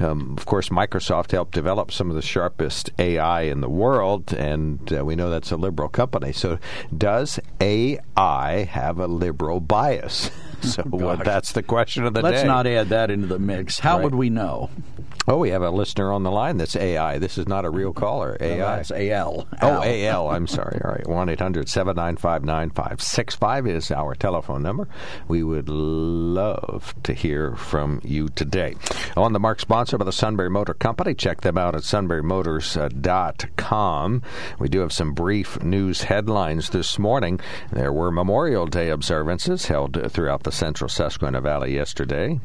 [0.07, 4.93] um, of course, Microsoft helped develop some of the sharpest AI in the world, and
[4.93, 6.33] uh, we know that's a liberal company.
[6.33, 6.59] So,
[6.97, 10.31] does AI have a liberal bias?
[10.75, 12.49] so, uh, well, that's the question of the Let's day.
[12.49, 13.79] Let's not add that into the mix.
[13.79, 14.05] How right.
[14.05, 14.71] would we know?
[15.29, 17.19] Oh, we have a listener on the line that's AI.
[17.19, 18.37] This is not a real caller.
[18.41, 18.59] AI.
[18.59, 19.49] No, that's AL.
[19.61, 20.29] Oh, AL.
[20.29, 20.81] I'm sorry.
[20.85, 21.05] All right.
[21.05, 24.87] 1 800 795 9565 is our telephone number.
[25.27, 28.77] We would love to hear from you today.
[29.17, 31.13] On the mark, sponsored by the Sunbury Motor Company.
[31.13, 34.23] Check them out at sunburymotors.com.
[34.61, 37.41] We do have some brief news headlines this morning.
[37.73, 42.41] There were Memorial Day observances held throughout the central Susquehanna Valley yesterday.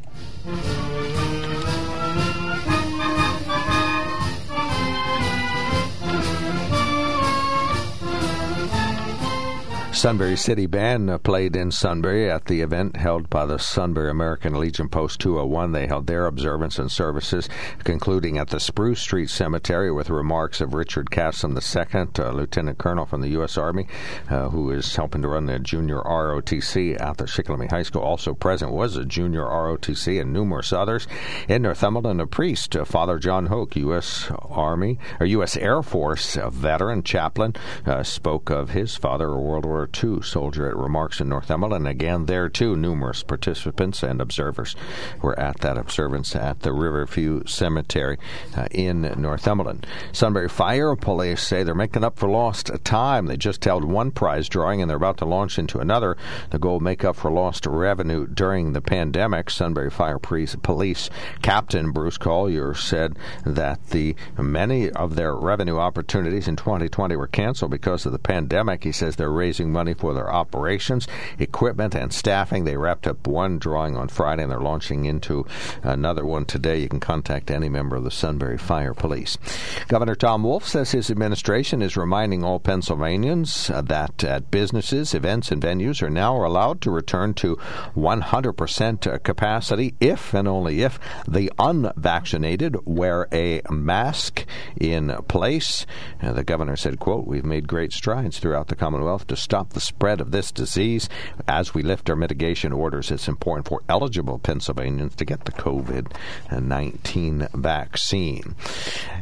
[10.02, 14.60] Sunbury City Band uh, played in Sunbury at the event held by the Sunbury American
[14.60, 15.74] Legion Post 201.
[15.74, 17.48] They held their observance and services,
[17.84, 23.06] concluding at the Spruce Street Cemetery with remarks of Richard Casson II, uh, Lieutenant Colonel
[23.06, 23.60] from the U.S.
[23.60, 23.86] Army,
[24.28, 28.02] uh, who is helping to run the junior ROTC at the Shikellamy High School.
[28.02, 31.08] Also present was a junior ROTC and numerous others.
[31.48, 34.32] In Northumberland, a priest, uh, Father John Hoke, U.S.
[34.50, 35.56] Army or U.S.
[35.58, 37.54] Air Force veteran chaplain,
[37.86, 41.88] uh, spoke of his father, a World War II soldier at Remarks in Northumberland.
[41.88, 44.76] Again, there too, numerous participants and observers
[45.22, 48.18] were at that observance at the Riverview Cemetery
[48.56, 49.88] uh, in Northumberland.
[50.12, 53.26] Sunbury Fire Police say they're making up for lost time.
[53.26, 56.18] They just held one prize drawing and they're about to launch into another.
[56.50, 59.50] The goal make up for lost revenue during the pandemic.
[59.50, 61.10] Sunbury Fire Police
[61.42, 67.72] Captain Bruce Collier said that the many of their revenue opportunities in 2020 were canceled
[67.72, 68.84] because of the pandemic.
[68.84, 71.08] He says they're raising money for their operations,
[71.40, 72.64] equipment, and staffing.
[72.64, 75.46] They wrapped up one drawing on Friday and they're launching into
[75.84, 76.80] another one today.
[76.80, 79.38] You can contact any member of the Sunbury Fire Police.
[79.88, 85.62] Governor Tom Wolf says his administration is reminding all Pennsylvanians that at businesses, events, and
[85.62, 87.58] venues are now allowed to return to
[87.96, 94.46] 100% capacity if and only if the unvaccinated wear a mask
[94.80, 95.86] in place.
[96.22, 99.82] Uh, the governor said, quote, We've made great strides throughout the Commonwealth to stop the
[99.82, 101.10] spread of this disease.
[101.48, 106.12] As we lift our mitigation orders, it's important for eligible Pennsylvanians to get the COVID
[106.52, 108.56] 19 vaccine.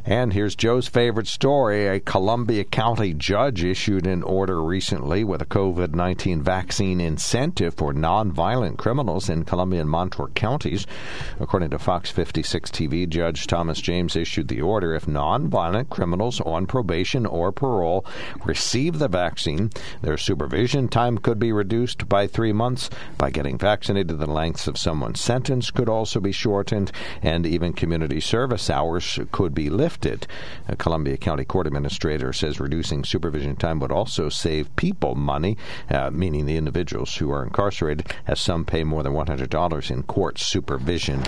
[0.06, 1.88] And here's Joe's favorite story.
[1.88, 7.94] A Columbia County judge issued an order recently with a COVID 19 vaccine incentive for
[7.94, 10.86] nonviolent criminals in Columbia and Montour counties.
[11.40, 16.66] According to Fox 56 TV, Judge Thomas James issued the order if nonviolent criminals on
[16.66, 18.06] probation or parole
[18.46, 19.70] receive the vaccine,
[20.30, 22.88] supervision time could be reduced by three months.
[23.18, 26.92] By getting vaccinated, the lengths of someone's sentence could also be shortened,
[27.24, 30.28] and even community service hours could be lifted.
[30.68, 35.58] A Columbia County Court Administrator says reducing supervision time would also save people money,
[35.90, 40.38] uh, meaning the individuals who are incarcerated, as some pay more than $100 in court
[40.38, 41.24] supervision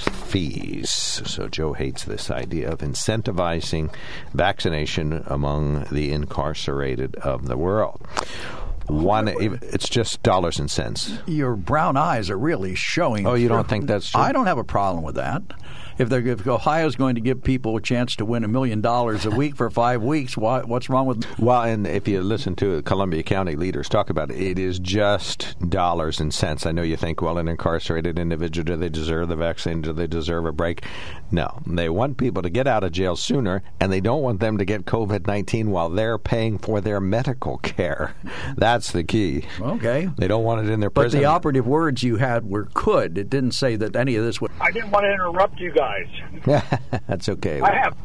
[0.00, 0.90] fees.
[0.90, 3.94] So Joe hates this idea of incentivizing
[4.32, 8.06] vaccination among the incarcerated of the world.
[8.86, 11.18] One, it's just dollars and cents.
[11.26, 13.26] Your brown eyes are really showing.
[13.26, 14.20] Oh, you don't think that's true?
[14.20, 15.42] I don't have a problem with that
[15.98, 19.30] if, if Ohio's going to give people a chance to win a million dollars a
[19.30, 21.24] week for five weeks, why, what's wrong with?
[21.38, 25.56] Well, and if you listen to Columbia County leaders talk about it, it is just
[25.68, 26.66] dollars and cents.
[26.66, 29.82] I know you think, well, an incarcerated individual, do they deserve the vaccine?
[29.82, 30.84] Do they deserve a break?
[31.30, 34.58] No, they want people to get out of jail sooner, and they don't want them
[34.58, 38.14] to get COVID nineteen while they're paying for their medical care.
[38.74, 39.44] That's the key.
[39.60, 41.18] Okay, they don't want it in their prison.
[41.18, 44.40] But the operative words you had were "could." It didn't say that any of this
[44.40, 44.50] would.
[44.60, 46.62] I didn't want to interrupt you guys guys.
[47.06, 47.60] That's okay.
[47.60, 47.96] I have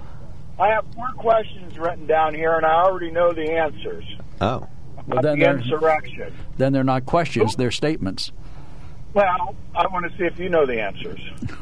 [0.59, 4.03] I have four questions written down here, and I already know the answers.
[4.41, 4.67] Oh.
[5.07, 6.33] Well, then the insurrection.
[6.57, 8.31] Then they're not questions; they're statements.
[9.13, 11.19] Well, I want to see if you know the answers.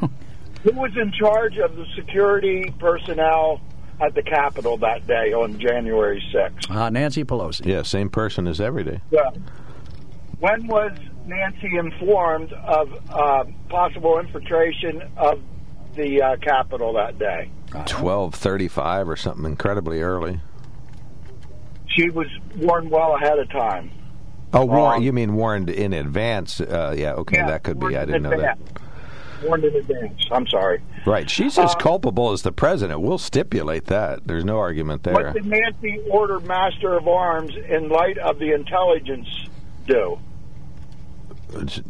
[0.64, 3.60] Who was in charge of the security personnel
[4.00, 6.70] at the Capitol that day on January 6th?
[6.70, 7.66] Uh, Nancy Pelosi.
[7.66, 9.00] Yeah, same person as every day.
[9.10, 9.30] Yeah.
[10.40, 10.92] When was
[11.26, 15.40] Nancy informed of uh, possible infiltration of
[15.94, 17.50] the uh, Capitol that day?
[17.86, 20.40] Twelve thirty-five or something incredibly early.
[21.88, 23.90] She was warned well ahead of time.
[24.54, 26.60] Oh, warned, um, you mean warned in advance?
[26.60, 27.96] Uh, yeah, okay, yeah, that could be.
[27.96, 28.58] I didn't know that.
[29.42, 30.26] Warned in advance.
[30.30, 30.82] I'm sorry.
[31.06, 33.00] Right, she's as uh, culpable as the president.
[33.00, 34.26] We'll stipulate that.
[34.26, 35.14] There's no argument there.
[35.14, 39.28] What did Nancy order Master of Arms in light of the intelligence
[39.86, 40.18] do?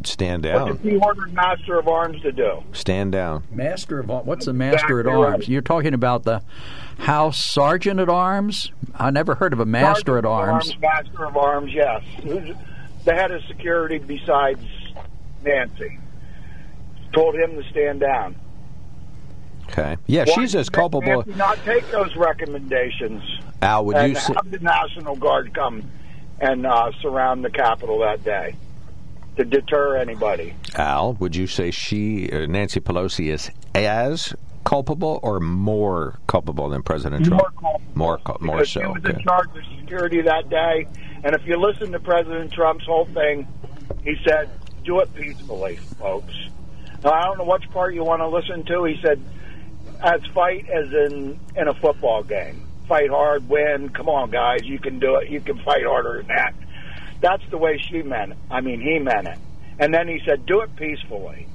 [0.04, 0.68] Stand down.
[0.68, 2.62] What did he order Master of Arms to do?
[2.72, 3.42] Stand down.
[3.50, 5.40] Master of What's a Master exactly at Arms?
[5.40, 5.48] Right.
[5.48, 6.42] You're talking about the
[6.98, 8.70] House Sergeant at Arms?
[8.94, 10.70] I never heard of a Master Sergeant at Arms.
[10.70, 10.80] arms.
[10.80, 12.04] Master of Arms, yes.
[13.04, 14.64] The head of security besides
[15.42, 15.98] Nancy
[17.12, 18.36] told him to stand down.
[19.70, 19.96] Okay.
[20.06, 21.24] Yeah, Why she's as culpable.
[21.36, 23.22] Not take those recommendations.
[23.60, 25.90] Al, would and you say- have the National Guard come
[26.40, 28.54] and uh, surround the Capitol that day?
[29.38, 30.54] to deter anybody.
[30.74, 36.82] Al, would you say she, uh, Nancy Pelosi, is as culpable or more culpable than
[36.82, 37.42] President Trump?
[37.94, 38.40] More culpable.
[38.40, 38.80] More, more so.
[38.80, 39.14] He was okay.
[39.14, 40.86] in charge of security that day,
[41.24, 43.46] and if you listen to President Trump's whole thing,
[44.04, 44.50] he said,
[44.84, 46.34] "Do it peacefully, folks."
[47.04, 48.84] I don't know which part you want to listen to.
[48.84, 49.20] He said,
[50.02, 52.66] "As fight as in in a football game.
[52.88, 53.90] Fight hard, win.
[53.90, 55.30] Come on, guys, you can do it.
[55.30, 56.54] You can fight harder than that."
[57.20, 58.38] That's the way she meant it.
[58.50, 59.38] I mean, he meant it.
[59.78, 61.46] And then he said, do it peacefully.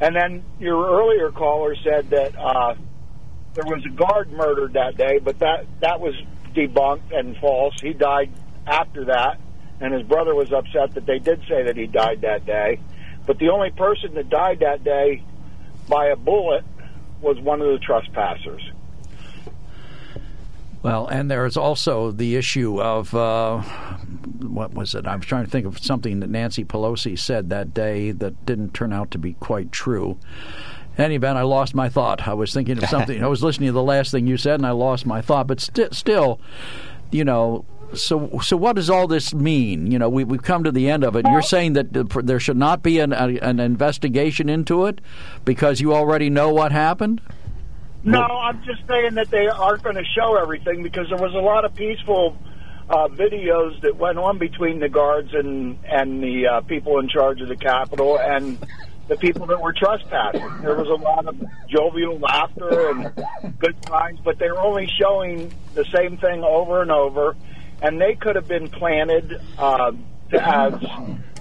[0.00, 2.74] And then your earlier caller said that uh,
[3.54, 6.14] there was a guard murdered that day, but that that was
[6.54, 7.74] debunked and false.
[7.80, 8.30] He died
[8.66, 9.40] after that,
[9.80, 12.80] and his brother was upset that they did say that he died that day.
[13.28, 15.22] But the only person that died that day
[15.86, 16.64] by a bullet
[17.20, 18.62] was one of the trespassers.
[20.82, 23.60] Well, and there is also the issue of uh,
[24.40, 25.06] what was it?
[25.06, 28.72] I was trying to think of something that Nancy Pelosi said that day that didn't
[28.72, 30.18] turn out to be quite true.
[30.96, 32.26] In any event, I lost my thought.
[32.26, 33.22] I was thinking of something.
[33.22, 35.48] I was listening to the last thing you said, and I lost my thought.
[35.48, 36.40] But st- still,
[37.10, 39.90] you know, so so what does all this mean?
[39.90, 41.26] You know, we, we've come to the end of it.
[41.26, 45.00] You're saying that there should not be an, a, an investigation into it
[45.44, 47.20] because you already know what happened.
[48.04, 51.40] No, I'm just saying that they aren't going to show everything because there was a
[51.40, 52.36] lot of peaceful
[52.88, 57.40] uh, videos that went on between the guards and and the uh, people in charge
[57.40, 58.58] of the Capitol and
[59.08, 60.62] the people that were trespassing.
[60.62, 65.52] There was a lot of jovial laughter and good times, but they were only showing
[65.74, 67.34] the same thing over and over,
[67.82, 69.92] and they could have been planted uh,
[70.30, 70.74] to as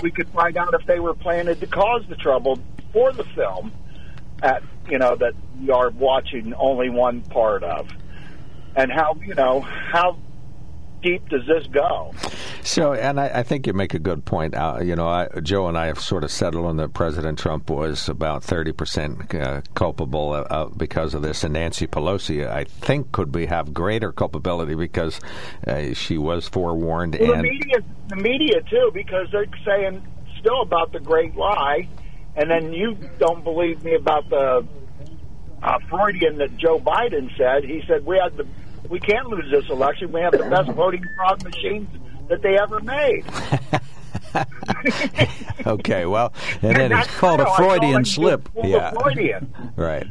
[0.02, 2.60] we could find out if they were planted to cause the trouble
[2.94, 3.72] for the film
[4.42, 7.90] at you know that we are watching only one part of,
[8.76, 10.18] and how you know how
[11.08, 12.14] deep does this go?
[12.64, 14.56] So, and I, I think you make a good point.
[14.56, 17.70] Uh, you know, I, Joe and I have sort of settled on that President Trump
[17.70, 23.12] was about thirty percent uh, culpable uh, because of this, and Nancy Pelosi, I think,
[23.12, 25.20] could be have greater culpability because
[25.66, 27.18] uh, she was forewarned.
[27.20, 30.06] Well, and the media, the media too, because they're saying
[30.40, 31.88] still about the great lie
[32.38, 34.66] and then you don't believe me about the
[35.64, 37.64] uh, Freudian that Joe Biden said.
[37.64, 38.46] He said we had the
[38.90, 40.12] we can't lose this election.
[40.12, 41.90] We have the best voting fraud machines
[42.30, 43.24] that they ever made.
[45.68, 48.50] okay, well, and, then it's called a Freudian slip.
[48.64, 49.54] Yeah, Freudian.
[49.76, 50.08] right.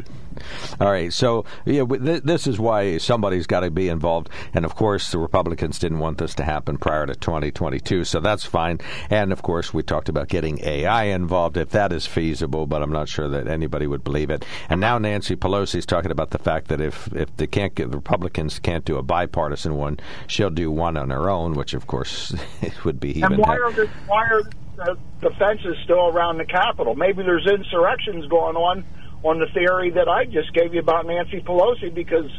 [0.81, 1.13] All right.
[1.13, 4.29] So, yeah, th- this is why somebody's got to be involved.
[4.55, 8.05] And of course, the Republicans didn't want this to happen prior to 2022.
[8.05, 8.81] So that's fine.
[9.11, 12.93] And of course, we talked about getting AI involved if that is feasible, but I'm
[12.93, 14.45] not sure that anybody would believe it.
[14.69, 17.91] And now Nancy Pelosi is talking about the fact that if, if they can't get,
[17.91, 21.87] the Republicans can't do a bipartisan one, she'll do one on her own, which of
[21.87, 22.35] course
[22.85, 23.35] would be even.
[23.35, 24.43] And why are, the, why are
[24.77, 26.95] the, the fences still around the Capitol?
[26.95, 28.85] Maybe there's insurrections going on
[29.23, 32.31] on the theory that I just gave you about Nancy Pelosi because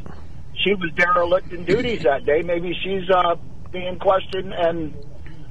[0.64, 2.42] she was derelict in duties that day.
[2.42, 3.36] Maybe she's uh,
[3.72, 4.94] being questioned and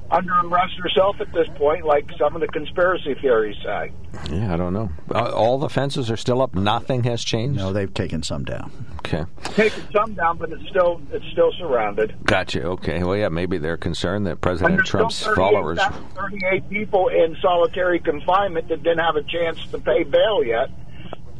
[0.09, 3.91] under arrest herself at this point, like some of the conspiracy theories say.
[4.31, 4.89] Yeah, I don't know.
[5.13, 6.55] All the fences are still up.
[6.55, 7.59] Nothing has changed.
[7.59, 8.71] No, they've taken some down.
[8.99, 12.15] Okay, taken some down, but it's still it's still surrounded.
[12.23, 12.63] Gotcha.
[12.63, 13.03] Okay.
[13.03, 15.79] Well, yeah, maybe they're concerned that President Trump's followers.
[16.15, 20.69] Thirty-eight people in solitary confinement that didn't have a chance to pay bail yet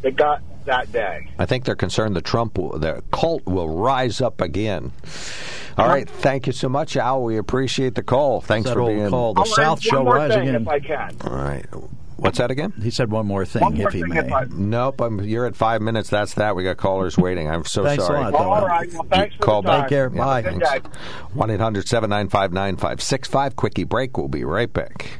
[0.08, 1.30] that got that day.
[1.38, 4.92] I think they're concerned the Trump, the cult will rise up again.
[5.78, 7.24] All right, thank you so much, Al.
[7.24, 8.42] We appreciate the call.
[8.42, 9.34] Thanks for being call.
[9.34, 10.56] The I'll South Show rise again.
[10.56, 11.16] If I can.
[11.24, 11.66] All right.
[12.16, 12.74] What's that again?
[12.82, 14.20] He said one more thing, one more if he thing may.
[14.22, 14.46] If I...
[14.50, 16.10] Nope, I'm, you're at five minutes.
[16.10, 16.56] That's that.
[16.56, 17.48] We got callers waiting.
[17.48, 18.26] I'm so thanks sorry.
[18.26, 18.92] A lot, All right.
[18.92, 19.82] Well, thanks for Call the time.
[19.82, 20.12] Take care.
[20.12, 20.82] Yeah, Bye.
[21.34, 23.56] 1 800 795 9565.
[23.56, 24.18] Quickie break.
[24.18, 25.20] We'll be right back.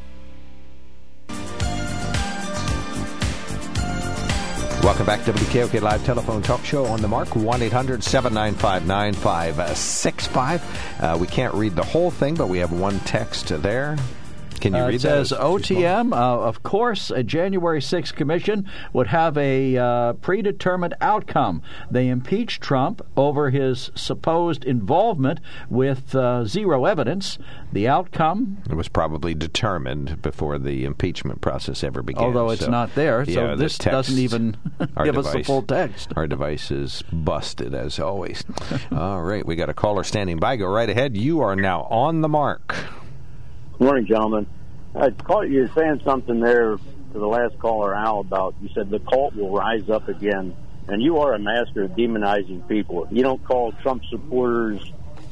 [4.83, 10.99] Welcome back to WKOK Live Telephone Talk Show on the mark, 1 800 795 9565.
[10.99, 13.95] Uh, we can't read the whole thing, but we have one text there.
[14.61, 15.27] Can you Uh, read it that?
[15.27, 16.13] says OTM.
[16.13, 21.61] Of course, a January 6th commission would have a uh, predetermined outcome.
[21.89, 25.39] They impeached Trump over his supposed involvement
[25.69, 27.37] with uh, zero evidence.
[27.73, 32.23] The outcome, It was probably determined before the impeachment process ever began.
[32.23, 34.57] although it's so- not there, so Yeah, this text- doesn't even
[35.03, 36.11] give us the full text.
[36.15, 38.43] Our device is busted as always.
[38.91, 40.55] All right, we got a caller standing by.
[40.57, 41.17] Go right ahead.
[41.17, 42.75] You are now on the mark.
[43.81, 44.45] Morning, gentlemen.
[44.93, 48.99] I caught you saying something there to the last caller, Al, about you said the
[48.99, 50.55] cult will rise up again,
[50.87, 53.07] and you are a master of demonizing people.
[53.09, 54.83] You don't call Trump supporters,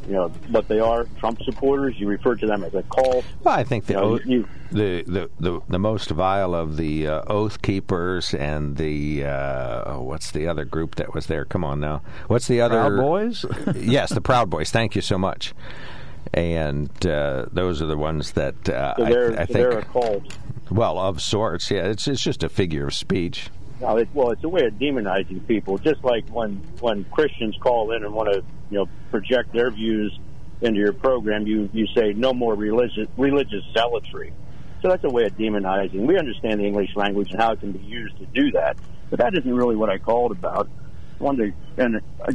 [0.07, 1.93] you know, what they are, Trump supporters.
[1.99, 3.23] You refer to them as a cult.
[3.43, 6.75] Well, I think the You know, oath, you- the, the the the most vile of
[6.75, 11.45] the uh, oath keepers and the uh, oh, what's the other group that was there?
[11.45, 13.45] Come on now, what's the other Proud Boys?
[13.75, 14.71] yes, the Proud Boys.
[14.71, 15.53] Thank you so much.
[16.33, 19.81] And uh, those are the ones that uh, So I, they're, I so think, a
[19.85, 20.37] cult.
[20.69, 21.71] well, of sorts.
[21.71, 23.49] Yeah, it's it's just a figure of speech.
[23.81, 25.77] No, it, well, it's a way of demonizing people.
[25.77, 30.17] Just like when when Christians call in and want to, you know, project their views
[30.61, 34.33] into your program, you you say no more religious religious zealotry.
[34.81, 36.05] So that's a way of demonizing.
[36.05, 38.77] We understand the English language and how it can be used to do that,
[39.09, 40.69] but that isn't really what I called about.
[41.17, 42.31] One day, and I,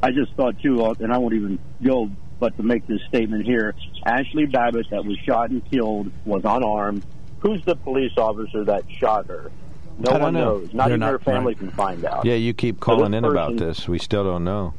[0.00, 2.08] I just thought too, uh, and I won't even go,
[2.40, 3.74] but to make this statement here:
[4.06, 7.04] Ashli Babbitt, that was shot and killed, was unarmed.
[7.40, 9.50] Who's the police officer that shot her?
[9.98, 10.58] No one know.
[10.58, 10.74] knows.
[10.74, 11.58] Not They're even not- her family right.
[11.58, 12.24] can find out.
[12.24, 13.88] Yeah, you keep calling this in about this.
[13.88, 14.74] We still don't know.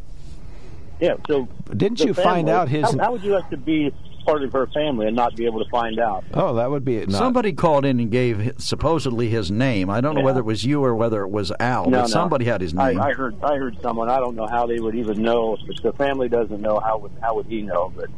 [0.99, 1.15] Yeah.
[1.27, 2.83] So Didn't you find out his?
[2.83, 3.93] How, how would you like to be
[4.29, 6.23] part of her family and not be able to find out?
[6.33, 9.89] oh, that would be not, Somebody called in and gave supposedly his name.
[9.89, 10.25] I don't know Yeah.
[10.25, 12.07] whether it was you or whether it was Al, no, but no.
[12.07, 13.01] somebody had his I, name.
[13.01, 13.35] I heard.
[13.43, 14.09] I heard someone.
[14.09, 15.57] I don't know how they would even know.
[15.67, 17.91] If the family doesn't know, how would how would he know?
[17.95, 18.09] But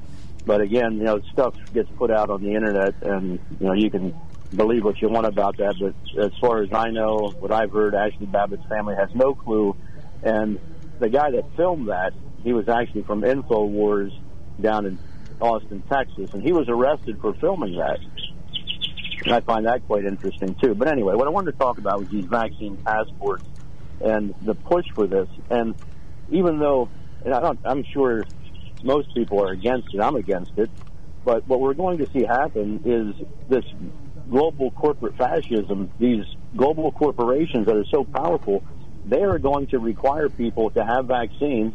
[0.46, 3.90] but again, you know, stuff gets put out on the internet, and you know, you
[3.92, 4.14] can
[4.56, 5.76] believe what you want about that.
[5.80, 5.94] But
[6.24, 9.76] as far as I know, what I've heard, Ashli Babbitt's family has no clue.
[10.24, 10.60] And
[11.00, 14.12] the guy that filmed that, he was actually from Infowars
[14.60, 15.00] down in
[15.42, 18.00] Austin, Texas, and he was arrested for filming that.
[19.24, 20.74] And I find that quite interesting too.
[20.74, 23.44] But anyway, what I wanted to talk about was these vaccine passports
[24.00, 25.28] and the push for this.
[25.50, 25.76] And
[26.30, 26.90] even though,
[27.24, 28.24] and I don't, I'm sure
[28.84, 30.70] most people are against it, I'm against it.
[31.24, 33.66] But what we're going to see happen is this
[34.30, 36.26] global corporate fascism, these
[36.56, 38.64] global corporations that are so powerful,
[39.06, 41.74] they are going to require people to have vaccines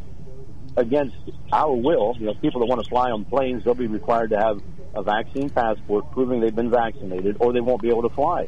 [0.77, 1.17] against
[1.51, 2.15] our will.
[2.17, 4.61] You know, people that want to fly on planes, they'll be required to have
[4.95, 8.47] a vaccine passport proving they've been vaccinated, or they won't be able to fly.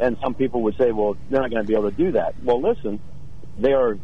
[0.00, 2.34] And some people would say, well, they're not going to be able to do that.
[2.42, 3.00] Well, listen,
[3.58, 3.98] they are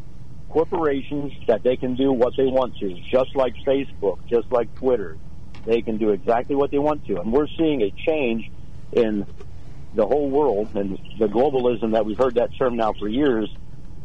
[0.49, 5.17] corporations that they can do what they want to, just like Facebook, just like Twitter.
[5.65, 7.19] They can do exactly what they want to.
[7.19, 8.49] And we're seeing a change
[8.93, 9.25] in
[9.93, 13.49] the whole world and the globalism that we've heard that term now for years.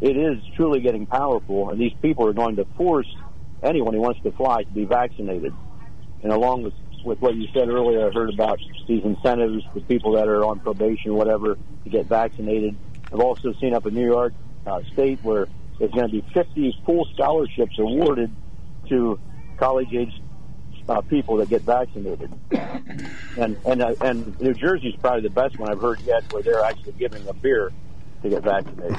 [0.01, 3.07] It is truly getting powerful, and these people are going to force
[3.63, 5.53] anyone who wants to fly to be vaccinated.
[6.23, 10.13] And along with, with what you said earlier, I heard about these incentives for people
[10.13, 12.77] that are on probation, whatever, to get vaccinated.
[13.13, 14.33] I've also seen up in New York
[14.67, 15.47] uh, State where
[15.79, 18.31] there's going to be 50 full scholarships awarded
[18.89, 19.19] to
[19.59, 20.13] college-age
[20.89, 22.33] uh, people that get vaccinated.
[23.37, 26.63] And and uh, and New Jersey's probably the best one I've heard yet, where they're
[26.63, 27.71] actually giving a beer
[28.23, 28.97] to get vaccinated.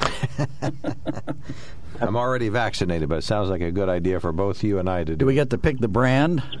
[2.00, 5.00] I'm already vaccinated, but it sounds like a good idea for both you and I
[5.00, 5.26] to Do do.
[5.26, 6.42] we get to pick the brand?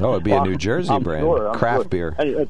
[0.00, 1.88] Oh, it'd be a New Jersey I'm brand, sure, craft sure.
[1.88, 2.14] beer.
[2.18, 2.48] Hey, it's-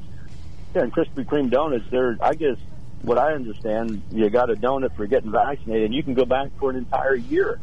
[0.73, 1.83] yeah, and Krispy Kreme donuts.
[1.91, 2.55] They're, I guess,
[3.01, 6.47] what I understand, you got a donut for getting vaccinated, and you can go back
[6.59, 7.59] for an entire year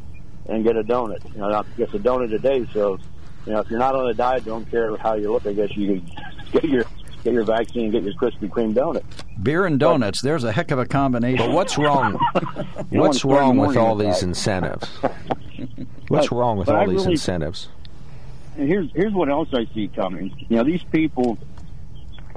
[0.47, 1.25] and get a donut.
[1.33, 2.67] You know, not just a donut a day.
[2.75, 2.99] So,
[3.47, 5.47] you know, if you're not on a diet, don't care how you look.
[5.47, 6.11] I guess you can
[6.53, 6.85] get your
[7.29, 9.05] get your vaccine and get your Krispy Kreme donut.
[9.43, 10.21] Beer and donuts.
[10.21, 11.47] There's a heck of a combination.
[11.47, 12.19] But what's wrong?
[12.91, 14.89] What's wrong with all these incentives?
[16.09, 17.69] What's wrong with all I these incentives?
[18.57, 20.35] And here's here's what else I see coming.
[20.49, 21.39] You know, these people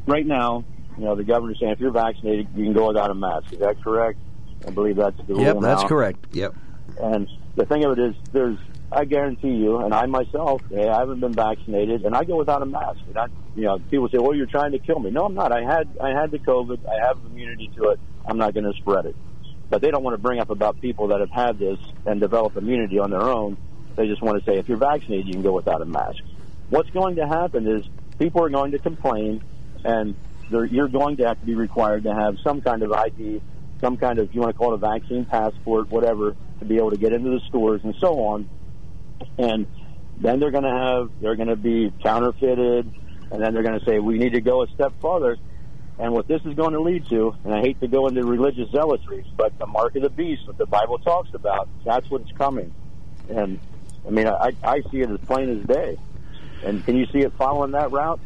[0.05, 0.65] right now,
[0.97, 3.53] you know, the governor's saying if you're vaccinated, you can go without a mask.
[3.53, 4.19] Is that correct?
[4.67, 5.41] I believe that's the rule.
[5.41, 5.87] Yep, rule that's now.
[5.87, 6.25] correct.
[6.33, 6.55] Yep.
[7.01, 8.57] And the thing of it is, there's,
[8.91, 12.61] I guarantee you, and I myself, hey, I haven't been vaccinated, and I go without
[12.61, 12.99] a mask.
[13.07, 15.51] And I, you know, people say, "Well, you're trying to kill me." No, I'm not.
[15.51, 16.79] I had, I had the COVID.
[16.87, 17.99] I have immunity to it.
[18.25, 19.15] I'm not going to spread it.
[19.69, 22.57] But they don't want to bring up about people that have had this and develop
[22.57, 23.57] immunity on their own.
[23.95, 26.19] They just want to say, if you're vaccinated, you can go without a mask.
[26.69, 27.85] What's going to happen is
[28.19, 29.41] people are going to complain,
[29.83, 30.15] and
[30.49, 33.41] they're, you're going to have to be required to have some kind of ID,
[33.79, 36.91] some kind of, you want to call it a vaccine passport, whatever, to be able
[36.91, 38.49] to get into the stores and so on.
[39.37, 39.67] And
[40.17, 42.91] then they're going to have, they're going to be counterfeited.
[43.31, 45.37] And then they're going to say we need to go a step further.
[45.99, 48.69] And what this is going to lead to, and I hate to go into religious
[48.71, 52.73] zealotries, but the mark of the beast, that the Bible talks about, that's what's coming.
[53.29, 53.59] And
[54.07, 55.97] I mean, I, I see it as plain as day.
[56.63, 58.19] And can you see it following that route?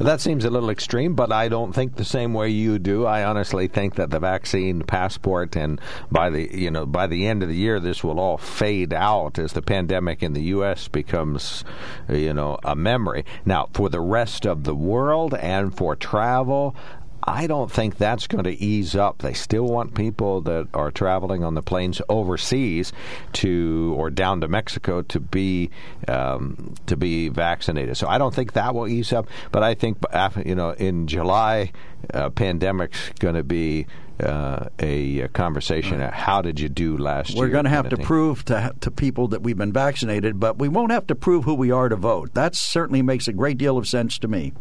[0.00, 3.04] That seems a little extreme, but I don't think the same way you do.
[3.04, 5.78] I honestly think that the vaccine passport and
[6.10, 9.38] by the you know by the end of the year this will all fade out
[9.38, 11.64] as the pandemic in the US becomes
[12.08, 13.26] you know a memory.
[13.44, 16.74] Now, for the rest of the world and for travel,
[17.22, 19.18] I don't think that's going to ease up.
[19.18, 22.92] They still want people that are traveling on the planes overseas
[23.34, 25.70] to or down to Mexico to be
[26.08, 27.96] um, to be vaccinated.
[27.96, 29.28] So I don't think that will ease up.
[29.52, 29.98] But I think
[30.44, 31.72] you know in July,
[32.12, 33.86] uh, pandemic's going to be
[34.22, 36.00] uh, a, a, conversation.
[36.00, 37.46] How did you do last We're year?
[37.46, 40.68] We're going to have to prove to to people that we've been vaccinated, but we
[40.68, 42.34] won't have to prove who we are to vote.
[42.34, 44.52] That certainly makes a great deal of sense to me.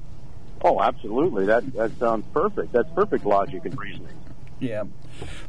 [0.61, 1.45] Oh, absolutely.
[1.45, 2.73] That that sounds perfect.
[2.73, 4.19] That's perfect logic and reasoning.
[4.59, 4.83] Yeah,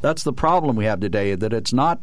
[0.01, 1.35] that's the problem we have today.
[1.35, 1.99] That it's not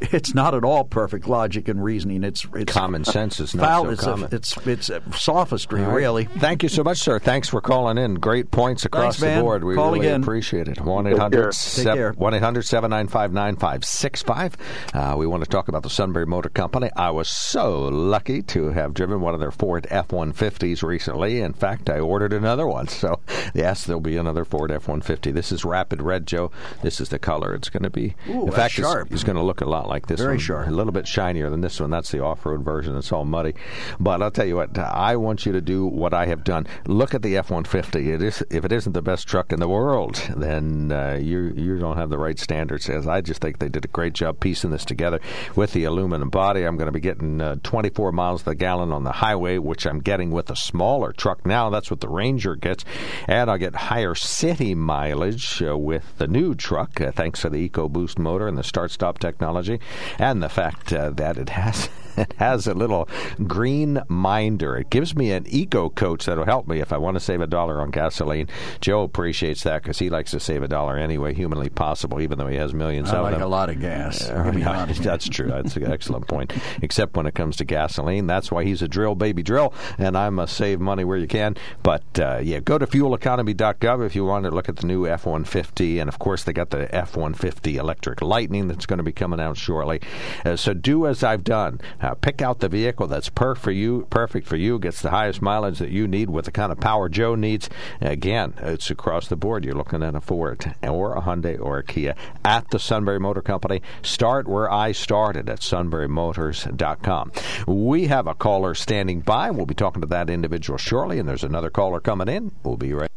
[0.00, 2.24] it's not at all perfect logic and reasoning.
[2.24, 4.28] It's it's common sense is not so it's common.
[4.32, 5.94] A, it's it's sophistry, right.
[5.94, 6.24] really.
[6.24, 7.18] Thank you so much, sir.
[7.18, 8.14] Thanks for calling in.
[8.14, 9.64] Great points across Thanks, the board.
[9.64, 10.22] We Call really again.
[10.22, 10.80] appreciate it.
[10.80, 14.56] One 800 795 9565
[14.94, 16.90] uh, We want to talk about the Sunbury Motor Company.
[16.96, 21.40] I was so lucky to have driven one of their Ford F 150s recently.
[21.40, 22.88] In fact, I ordered another one.
[22.96, 23.20] So,
[23.54, 25.30] yes, there'll be another Ford F 150.
[25.30, 26.50] This is Rapid Red, Joe.
[26.82, 28.14] This is the color it's going to be.
[28.28, 29.06] Ooh, In fact, sharp.
[29.06, 30.38] It's, it's going to look a lot like this Very one.
[30.38, 30.68] sharp.
[30.68, 31.90] A little bit shinier than this one.
[31.90, 32.96] That's the off road version.
[32.96, 33.54] It's all muddy.
[34.00, 36.66] But I'll tell you what, I want you to do what I have done.
[36.86, 38.10] Look at the F 150.
[38.12, 41.78] It is, if it isn't the best truck in the world, then uh, you, you
[41.78, 42.88] don't have the right standards.
[42.88, 45.20] As I just think they did a great job piecing this together
[45.54, 46.64] with the aluminum body.
[46.64, 50.00] I'm going to be getting uh, 24 miles per gallon on the highway, which I'm
[50.00, 51.70] getting with a smaller truck now.
[51.70, 52.84] That's what the Ranger gets.
[53.28, 58.18] And I'll get higher city mileage uh, with the new truck, thanks to the EcoBoost
[58.18, 59.80] motor and the start stop technology,
[60.18, 61.88] and the fact uh, that it has.
[62.26, 63.08] It has a little
[63.46, 64.76] green minder.
[64.78, 67.46] It gives me an eco coach that'll help me if I want to save a
[67.46, 68.48] dollar on gasoline.
[68.80, 72.38] Joe appreciates that because he likes to save a dollar any way humanly possible, even
[72.38, 73.42] though he has millions I of like them.
[73.42, 74.28] a lot of gas.
[74.28, 75.48] Uh, yeah, that's true.
[75.48, 76.52] That's an excellent point.
[76.82, 80.38] Except when it comes to gasoline, that's why he's a drill baby drill, and I'm
[80.38, 81.56] a save money where you can.
[81.82, 86.00] But uh, yeah, go to fueleconomy.gov if you want to look at the new F-150,
[86.00, 89.56] and of course they got the F-150 electric Lightning that's going to be coming out
[89.56, 90.00] shortly.
[90.44, 91.80] Uh, so do as I've done.
[92.06, 95.42] Uh, pick out the vehicle that's perfect for you, perfect for you, gets the highest
[95.42, 97.68] mileage that you need with the kind of power Joe needs.
[98.00, 99.64] Again, it's across the board.
[99.64, 103.42] You're looking at a Ford or a Hyundai or a Kia at the Sunbury Motor
[103.42, 103.82] Company.
[104.02, 107.32] Start where I started at sunburymotors.com.
[107.66, 109.50] We have a caller standing by.
[109.50, 112.52] We'll be talking to that individual shortly, and there's another caller coming in.
[112.62, 113.10] We'll be right.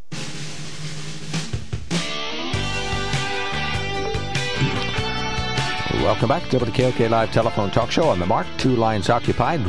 [6.00, 8.48] Welcome back to WKOK Live Telephone Talk Show on the Mark.
[8.58, 9.60] Two lines occupied.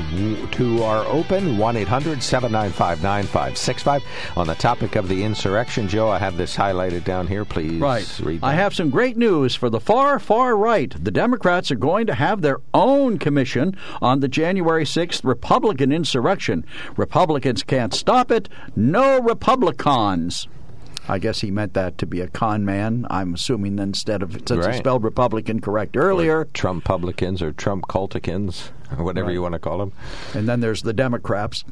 [0.52, 1.58] Two are open.
[1.58, 4.02] 1 800 795 9565.
[4.36, 7.44] On the topic of the insurrection, Joe, I have this highlighted down here.
[7.44, 8.20] Please right.
[8.20, 8.46] read that.
[8.46, 10.94] I have some great news for the far, far right.
[11.02, 16.64] The Democrats are going to have their own commission on the January 6th Republican insurrection.
[16.96, 18.48] Republicans can't stop it.
[18.76, 20.46] No Republicans.
[21.10, 23.04] I guess he meant that to be a con man.
[23.10, 24.74] I'm assuming instead of since right.
[24.74, 29.32] he spelled Republican correct earlier, or Trump publicans or Trump culticans or whatever right.
[29.32, 29.92] you want to call them.
[30.34, 31.64] And then there's the Democrats.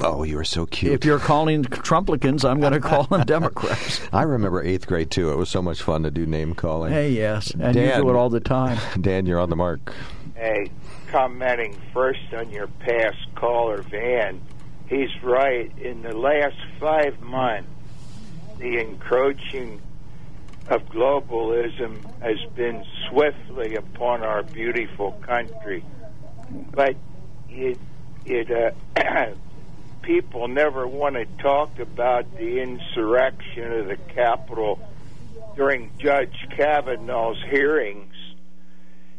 [0.00, 0.92] Oh, you are so cute.
[0.92, 4.00] If you're calling Trumplicans, I'm going to call them Democrats.
[4.12, 5.32] I remember eighth grade too.
[5.32, 6.92] It was so much fun to do name calling.
[6.92, 8.78] Hey, yes, and Dan, you do it all the time.
[9.00, 9.92] Dan, you're on the mark.
[10.36, 10.70] Hey,
[11.08, 14.40] commenting first on your past caller, Van.
[14.86, 15.76] He's right.
[15.78, 17.68] In the last five months,
[18.60, 19.80] the encroaching
[20.68, 25.82] of globalism has been swiftly upon our beautiful country.
[26.70, 26.94] But
[27.48, 27.78] it,
[28.26, 29.32] it, uh,
[30.02, 34.78] people never want to talk about the insurrection of the Capitol
[35.56, 38.14] during Judge Kavanaugh's hearings.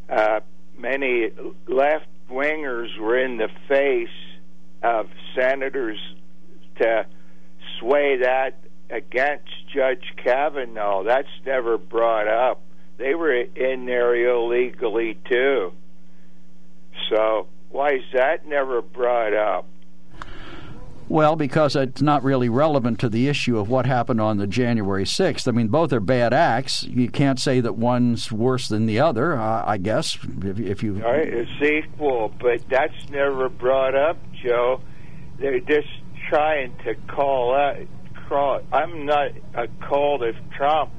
[0.07, 0.41] Uh,
[0.77, 1.31] many
[1.67, 4.07] left wingers were in the face
[4.83, 5.99] of senators
[6.77, 7.05] to
[7.79, 8.55] sway that
[8.91, 11.03] against Judge Kavanaugh.
[11.03, 12.61] That's never brought up.
[12.97, 15.73] They were in there illegally too.
[17.09, 19.65] So why is that never brought up?
[21.11, 25.03] Well, because it's not really relevant to the issue of what happened on the January
[25.03, 25.45] 6th.
[25.45, 26.83] I mean, both are bad acts.
[26.83, 31.03] You can't say that one's worse than the other, uh, I guess, if, if you...
[31.03, 34.79] All right, it's equal, but that's never brought up, Joe.
[35.37, 35.89] They're just
[36.29, 37.75] trying to call out.
[38.31, 40.91] I'm not a call of Trump,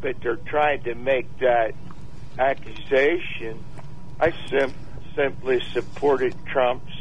[0.00, 1.74] but they're trying to make that
[2.38, 3.62] accusation.
[4.20, 4.74] I sim-
[5.14, 6.92] simply supported Trump's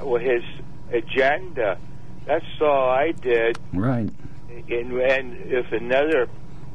[0.00, 0.42] well, his
[0.92, 1.78] agenda.
[2.26, 3.58] That's all I did.
[3.72, 4.10] Right.
[4.48, 6.28] And, and if another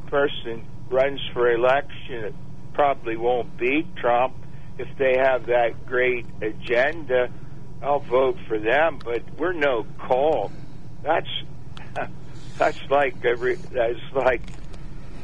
[0.08, 2.36] person runs for election, it
[2.74, 4.36] probably won't beat Trump.
[4.78, 7.30] If they have that great agenda,
[7.82, 9.00] I'll vote for them.
[9.04, 10.52] But we're no call.
[11.04, 11.30] That's
[12.58, 14.42] that's like every that's like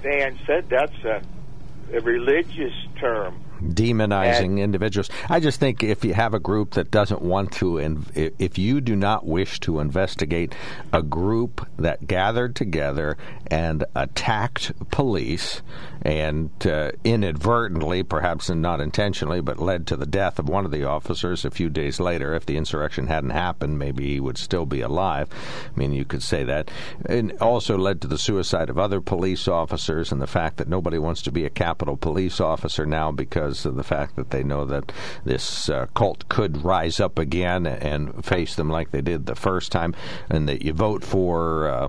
[0.04, 0.66] Dan said.
[0.70, 5.10] That's a, a religious term demonizing And- individuals.
[5.30, 8.82] I just think if you have a group that doesn't want to, and if you
[8.82, 10.54] do not wish to investigate
[10.94, 15.62] a group that gathered together and attacked police
[16.04, 20.84] and uh, inadvertently, perhaps not intentionally, but led to the death of one of the
[20.84, 24.82] officers a few days later, if the insurrection hadn't happened, maybe he would still be
[24.82, 25.28] alive.
[25.76, 26.72] I mean, you could say that.
[27.06, 30.98] And also led to the suicide of other police officers and the fact that nobody
[30.98, 34.66] wants to be a Capitol police officer now because of the fact that they know
[34.66, 34.92] that
[35.24, 39.72] this uh, cult could rise up again and face them like they did the first
[39.72, 39.96] time,
[40.30, 41.70] and that you vote for.
[41.70, 41.88] Uh,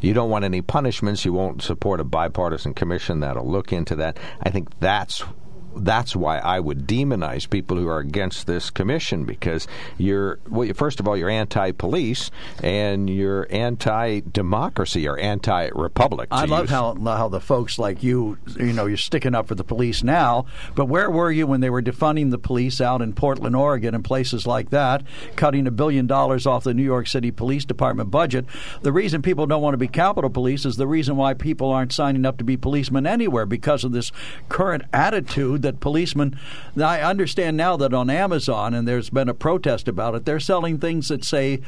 [0.00, 1.24] you don't want any punishments.
[1.24, 4.18] You won't support a bipartisan commission that'll look into that.
[4.42, 5.22] I think that's
[5.76, 9.66] that's why I would demonize people who are against this commission because
[9.98, 12.30] you're well, first of all you're anti-police
[12.62, 16.28] and you're anti-democracy or anti-republic.
[16.30, 19.54] I love use- how how the folks like you, you know, you're sticking up for
[19.54, 20.46] the police now.
[20.74, 24.04] But where were you when they were defunding the police out in Portland, Oregon, and
[24.04, 25.02] places like that,
[25.36, 28.44] cutting a billion dollars off the New York City Police Department budget?
[28.82, 31.92] The reason people don't want to be Capitol Police is the reason why people aren't
[31.92, 34.12] signing up to be policemen anywhere because of this
[34.48, 36.38] current attitude that policemen.
[36.76, 40.78] I understand now that on Amazon, and there's been a protest about it, they're selling
[40.78, 41.60] things that say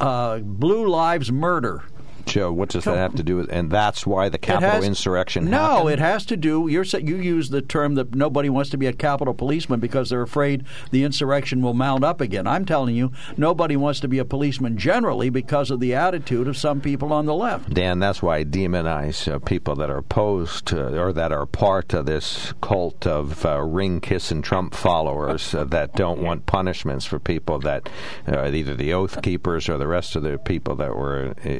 [0.00, 1.84] uh, "Blue Lives Murder."
[2.26, 3.50] Joe, what does that have to do with?
[3.52, 5.90] And that's why the Capitol has- insurrection No, happened.
[5.90, 6.68] it has to do.
[6.68, 10.22] You're you use the term that nobody wants to be a Capitol policeman because they're
[10.22, 12.46] afraid the insurrection will mount up again.
[12.46, 16.56] I'm telling you, nobody wants to be a policeman generally because of the attitude of
[16.56, 17.72] some people on the left.
[17.72, 21.94] Dan, that's why I demonize uh, people that are opposed to, or that are part
[21.94, 27.18] of this cult of uh, ring kissing Trump followers uh, that don't want punishments for
[27.18, 27.88] people that
[28.28, 31.58] uh, either the Oath Keepers or the rest of the people that were uh,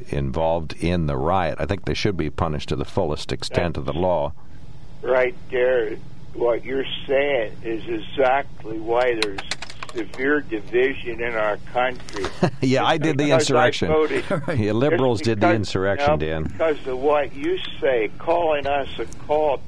[0.55, 1.57] involved in the riot.
[1.59, 4.33] I think they should be punished to the fullest extent of the law.
[5.03, 5.97] right there,
[6.35, 9.41] what you're saying is exactly why there's
[9.93, 12.25] severe division in our country.
[12.61, 13.89] yeah, I did the insurrection.
[14.57, 16.43] Yeah, liberals Just did the because- insurrection, no, Dan.
[16.45, 19.61] Because of what you say, calling us a cult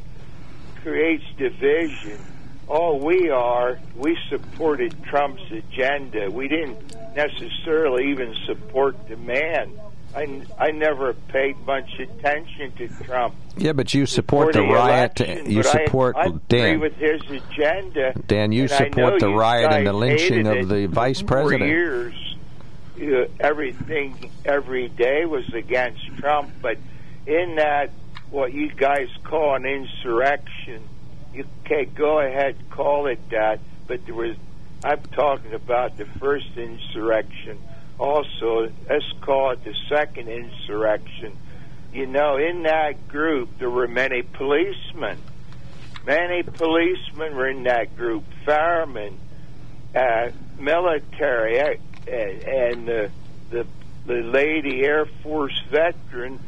[0.82, 2.18] creates division.
[2.68, 6.28] All we are, we supported Trump's agenda.
[6.30, 9.70] We didn't necessarily even support the man.
[10.16, 13.34] I, I never paid much attention to Trump.
[13.58, 15.20] Yeah, but you support the riot.
[15.20, 16.80] election, you I- support I, agree Dan.
[16.80, 18.14] with his agenda.
[18.26, 21.60] Dan, you support the you riot and the lynching of the vice president.
[21.60, 22.36] for years.
[22.98, 26.78] Uh, everything every day was against Trump, but
[27.26, 27.90] in that
[28.30, 30.82] what you guys call an insurrection,
[31.34, 33.60] you can go ahead and call it that.
[33.86, 34.36] But there was
[34.82, 37.58] I'm talking about the first insurrection.
[37.98, 41.36] Also, let's call it the second insurrection.
[41.92, 45.18] You know, in that group there were many policemen.
[46.06, 48.24] Many policemen were in that group.
[48.44, 49.18] Firemen,
[49.94, 51.74] uh, military, uh,
[52.06, 53.10] and, and the,
[53.50, 53.66] the
[54.06, 56.38] the lady Air Force veteran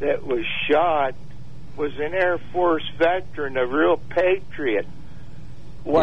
[0.00, 1.14] that was shot
[1.76, 4.86] was an Air Force veteran, a real patriot.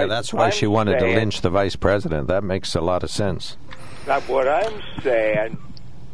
[0.01, 2.27] yeah, that's why she wanted to lynch the vice president.
[2.27, 3.57] That makes a lot of sense.
[4.07, 5.57] Now, what I'm saying,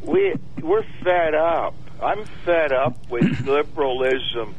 [0.02, 1.74] we we're fed up.
[2.02, 4.54] I'm fed up with liberalism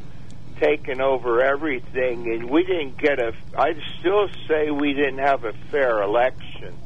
[0.58, 3.32] taking over everything, and we didn't get a.
[3.56, 6.76] I still say we didn't have a fair election.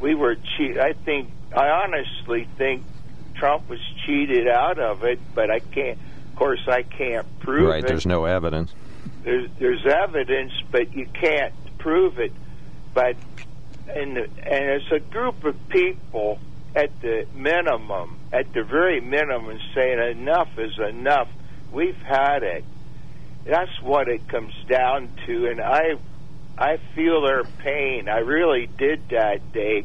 [0.00, 0.78] We were cheat.
[0.78, 1.30] I think.
[1.54, 2.84] I honestly think
[3.34, 5.98] Trump was cheated out of it, but I can't.
[6.30, 8.74] Of course, I can't prove right, it there's no evidence.
[9.22, 12.32] there's there's evidence, but you can't prove it.
[12.92, 13.16] But
[13.88, 16.38] and and it's a group of people
[16.74, 21.28] at the minimum, at the very minimum, saying enough is enough.
[21.72, 22.64] We've had it.
[23.44, 25.96] That's what it comes down to, and I
[26.58, 28.08] I feel their pain.
[28.08, 29.84] I really did that day.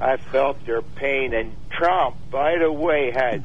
[0.00, 3.44] I felt their pain, and Trump, by the way, had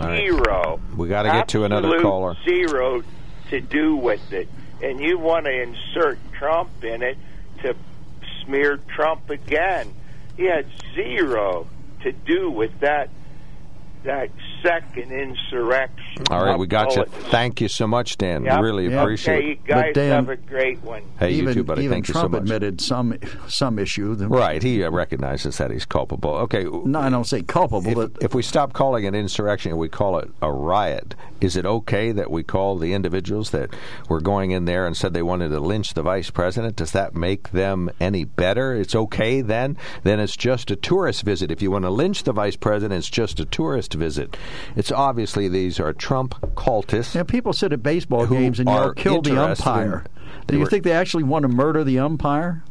[0.00, 0.18] All right.
[0.18, 0.80] zero.
[0.96, 2.36] We got to get to another caller.
[2.44, 3.02] Zero
[3.50, 4.48] to do with it,
[4.82, 7.18] and you want to insert Trump in it
[7.62, 7.74] to
[8.48, 9.92] smear Trump again.
[10.36, 11.68] He had zero
[12.02, 13.10] to do with that
[14.08, 14.30] that
[14.62, 16.24] second insurrection.
[16.30, 17.02] All right, we got you.
[17.02, 17.30] I'll call it.
[17.30, 18.44] Thank you so much, Dan.
[18.44, 18.60] Yep.
[18.62, 19.38] Really appreciate it.
[19.38, 19.64] Okay, you it.
[19.66, 21.02] guys But Dan- have a great one.
[21.20, 21.82] Hey, even you too, buddy.
[21.84, 22.42] even Thank Trump you so much.
[22.42, 24.14] admitted some some issue.
[24.14, 26.30] that- Right, he uh, recognizes that he's culpable.
[26.30, 29.78] Okay, No, I don't say culpable, if, but if we stop calling it insurrection and
[29.78, 33.70] we call it a riot, is it okay that we call the individuals that
[34.08, 36.76] were going in there and said they wanted to lynch the vice president?
[36.76, 38.74] Does that make them any better?
[38.74, 39.76] It's okay then?
[40.02, 41.50] Then it's just a tourist visit.
[41.52, 44.36] If you want to lynch the vice president, it's just a tourist visit.
[44.76, 47.14] It's obviously these are Trump cultists.
[47.14, 50.04] Yeah, people sit at baseball games and yell, "Kill the interested in- umpire."
[50.46, 52.62] Do you were- think they actually want to murder the umpire?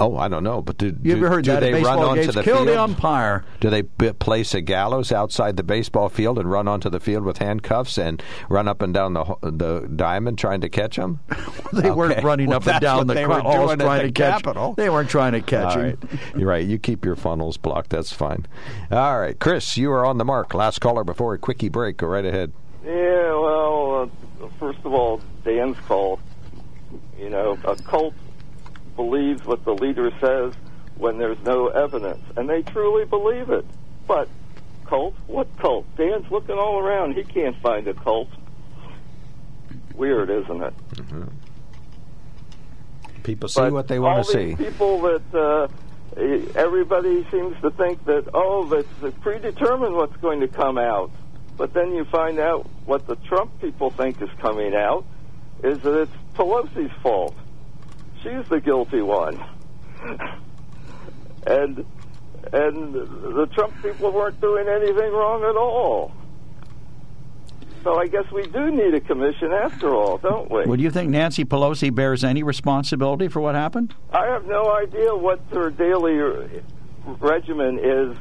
[0.00, 2.08] Oh, I don't know, but do, You do, ever heard do that they run baseball
[2.08, 2.34] onto games?
[2.34, 2.68] the Kill field?
[2.68, 3.44] the umpire.
[3.60, 7.24] Do they b- place a gallows outside the baseball field and run onto the field
[7.24, 11.20] with handcuffs and run up and down the the diamond trying to catch them?
[11.72, 14.06] They weren't running Well, up and down the they cro- were doing at trying the
[14.08, 14.42] to catch.
[14.42, 14.74] Capitol.
[14.76, 15.98] They weren't trying to catch All him.
[16.02, 16.20] right.
[16.36, 16.66] You're right.
[16.66, 17.90] You keep your funnels blocked.
[17.90, 18.46] That's fine.
[18.90, 20.52] All right, Chris, you are on the mark.
[20.54, 21.96] Last caller before a quickie break.
[21.98, 22.52] Go right ahead.
[22.84, 22.92] Yeah,
[23.34, 24.10] well,
[24.42, 26.18] uh, first of all, Dan's call.
[27.18, 28.14] You know, a cult
[28.96, 30.54] believes what the leader says
[30.96, 33.64] when there's no evidence, and they truly believe it.
[34.06, 34.28] But
[34.86, 35.14] cult?
[35.26, 35.86] What cult?
[35.96, 37.14] Dan's looking all around.
[37.14, 38.28] He can't find a cult.
[39.94, 40.74] Weird, isn't it?
[43.22, 44.56] People see But what they want to see.
[44.56, 45.68] People that uh,
[46.54, 51.10] everybody seems to think that oh, that's predetermined what's going to come out.
[51.56, 55.04] But then you find out what the Trump people think is coming out
[55.62, 57.34] is that it's Pelosi's fault.
[58.22, 59.42] She's the guilty one,
[61.46, 61.84] and
[62.52, 66.12] and the Trump people weren't doing anything wrong at all.
[67.82, 70.64] So I guess we do need a commission after all, don't we?
[70.66, 73.92] Well, do you think Nancy Pelosi bears any responsibility for what happened?
[74.12, 76.62] I have no idea what her daily
[77.18, 78.16] regimen is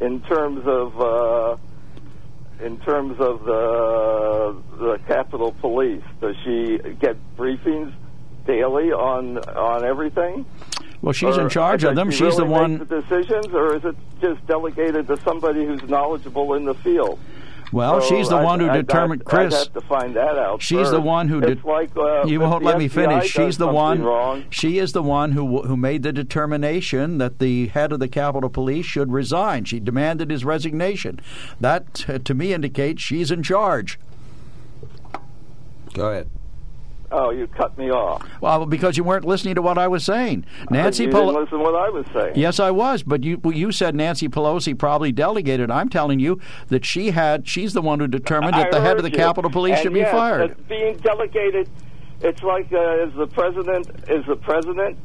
[0.00, 1.56] in terms of uh,
[2.64, 6.02] in terms of the the Capitol Police.
[6.20, 7.92] Does she get briefings
[8.46, 10.46] daily on on everything?
[11.02, 12.10] Well, she's Or in charge of them.
[12.10, 12.78] she She's the really one.
[12.78, 17.18] make the decisions, or is it just delegated to somebody who's knowledgeable in the field?
[17.72, 19.22] Well, So she's the I'd- one who I'd- determined.
[19.22, 20.62] I'd, Chris, I'd have to find that out.
[20.62, 21.64] She's the one who It's did.
[21.64, 23.28] like uh, you won't the let me finish.
[23.28, 24.02] She's the one.
[24.04, 28.08] Wrong, She is the one who who made the determination that the head of the
[28.08, 29.64] Capitol Police should resign.
[29.64, 31.18] She demanded his resignation.
[31.60, 33.98] That, uh, to me, indicates she's in charge.
[35.92, 36.28] Go ahead.
[37.12, 38.26] Oh, you cut me off.
[38.40, 40.44] Well, because you weren't listening to what I was saying.
[40.70, 41.34] Nancy you Pelosi.
[41.40, 42.32] listen to what I was saying.
[42.36, 45.70] Yes, I was, but you well, you said Nancy Pelosi probably delegated.
[45.70, 47.46] I'm telling you that she had.
[47.48, 49.16] She's the one who determined that I the head of the you.
[49.16, 50.68] Capitol Police And should be fired.
[50.68, 51.68] being delegated,
[52.20, 54.98] it's like uh, is the president is the president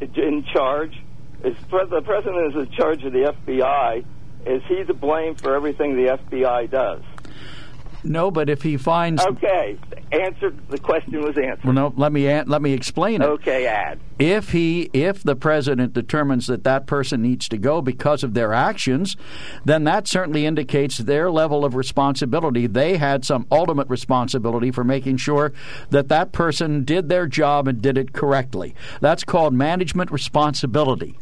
[0.00, 0.96] in charge?
[1.44, 4.04] Is pre- the president is in charge of the FBI?
[4.46, 7.02] Is he to blame for everything the FBI does?
[8.08, 9.24] No, but if he finds.
[9.24, 9.78] Okay,
[10.12, 10.54] answer.
[10.68, 11.64] The question was answered.
[11.64, 13.26] Well, no, let me let me explain it.
[13.26, 14.00] Okay, ad.
[14.18, 18.54] If he, if the president determines that that person needs to go because of their
[18.54, 19.16] actions,
[19.64, 22.66] then that certainly indicates their level of responsibility.
[22.66, 25.52] They had some ultimate responsibility for making sure
[25.90, 28.74] that that person did their job and did it correctly.
[29.00, 31.18] That's called management responsibility.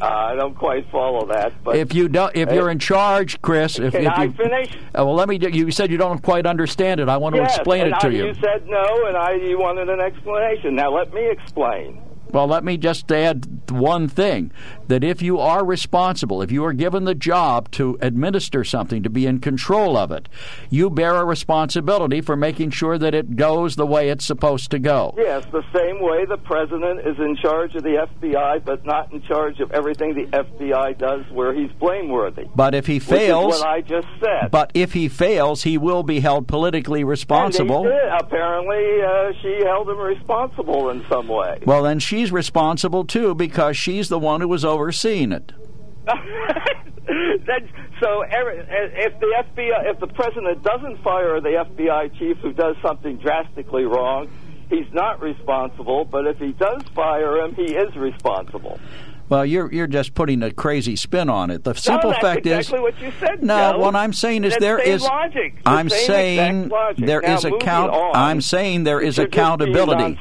[0.00, 3.78] Uh, I don't quite follow that, but if you don't, if you're in charge, Chris,
[3.78, 4.74] if, Can if I finish?
[4.98, 5.38] Uh, well, let me.
[5.38, 7.08] You said you don't quite understand it.
[7.10, 8.26] I want to yes, explain it to I, you.
[8.28, 10.74] You said no, and I you wanted an explanation.
[10.74, 12.00] Now let me explain.
[12.32, 14.52] Well, let me just add one thing
[14.90, 19.08] that if you are responsible, if you are given the job to administer something, to
[19.08, 20.28] be in control of it,
[20.68, 24.80] you bear a responsibility for making sure that it goes the way it's supposed to
[24.80, 25.14] go.
[25.16, 29.22] Yes, the same way the president is in charge of the FBI, but not in
[29.22, 32.48] charge of everything the FBI does where he's blameworthy.
[32.54, 34.50] But if he fails, what I just said.
[34.50, 37.86] but if he fails, he will be held politically responsible.
[37.86, 38.12] And he did.
[38.20, 41.60] Apparently, uh, she held him responsible in some way.
[41.64, 45.52] Well, then she's responsible too because she's the one who was overseeing it.
[48.00, 53.18] So if the FBI, if the president doesn't fire the FBI chief who does something
[53.18, 54.30] drastically wrong,
[54.70, 56.06] he's not responsible.
[56.06, 58.80] But if he does fire him, he is responsible.
[59.30, 61.62] Well, you're you're just putting a crazy spin on it.
[61.62, 63.42] The simple no, that's fact exactly is, what you said.
[63.44, 63.72] no.
[63.72, 63.78] Joe.
[63.78, 65.02] What I'm saying is That's there is.
[65.02, 65.62] logic.
[65.62, 67.92] The I'm saying there now, is account.
[68.14, 70.18] I'm saying there is you're accountability.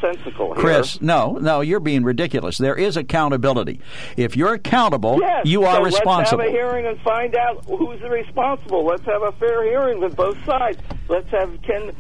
[0.56, 2.60] Chris, no, no, you're being ridiculous.
[2.60, 3.82] There is accountability.
[4.16, 6.44] If you're accountable, Yes, you are so responsible.
[6.44, 8.86] Let's have a hearing and find out who's responsible.
[8.86, 10.78] Let's have a fair hearing with both sides.
[11.08, 11.96] Let's have Ken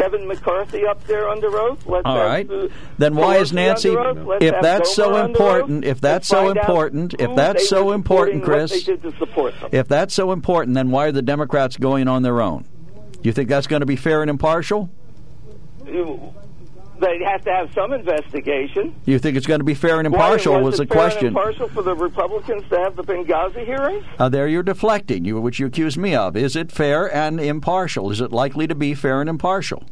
[0.00, 1.84] Kevin McCarthy up there under oath.
[1.86, 2.50] Let's All have right.
[2.50, 3.90] Uh, then why is Nancy?
[3.90, 4.26] under oath.
[4.26, 8.80] Let's If that's so important, if that's so important, if that's so important, Chris, what
[8.80, 9.68] they did to support them.
[9.72, 12.64] if that's so important, then why are the Democrats going on their own?
[13.12, 14.88] Do you think that's going to be fair and impartial?
[15.86, 16.32] You-
[17.00, 18.94] They have to have some investigation.
[19.06, 20.54] You think it's going to be fair and Why impartial?
[20.60, 21.26] was, was the it fair and question?
[21.28, 24.04] impartial for the Republicans to have the Benghazi hearings?
[24.18, 26.36] Uh, there you're deflecting, you, which you accuse me of.
[26.36, 28.10] Is it fair and impartial?
[28.10, 29.82] Is it likely to be fair and impartial?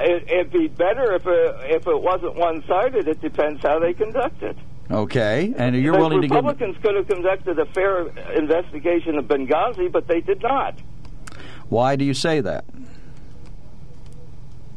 [0.00, 3.06] It, it'd be better if it, if it wasn't one sided.
[3.06, 4.56] It depends how they conduct it.
[4.90, 6.34] Okay, and you're the willing to give.
[6.34, 10.80] Republicans could have conducted a fair investigation of Benghazi, but they did not.
[11.68, 12.64] Why do you say that?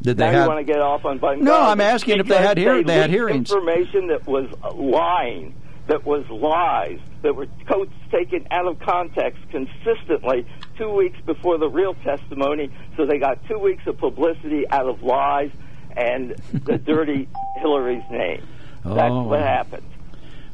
[0.06, 0.42] Did they now have?
[0.44, 1.42] you want to get off on Benghazi?
[1.42, 3.50] No, I'm asking if they had hear- Because they had hearings.
[3.50, 5.52] Information that was lying,
[5.88, 10.46] that was lies, that were quotes taken out of context consistently
[10.78, 12.70] two weeks before the real testimony.
[12.96, 15.50] So they got two weeks of publicity out of lies
[15.96, 17.28] and the dirty
[17.58, 18.46] Hillary's name.
[18.84, 19.22] Oh, That's Oh.
[19.24, 19.82] what happened.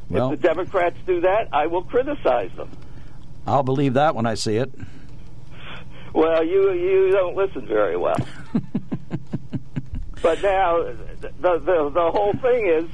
[0.09, 2.69] Well- if the Democrats do that, I will criticize them.
[3.45, 4.73] I'll believe that when I see it.
[6.11, 8.17] Well, you you don't listen very well.
[10.23, 10.81] but now
[11.21, 12.85] the, the the whole thing is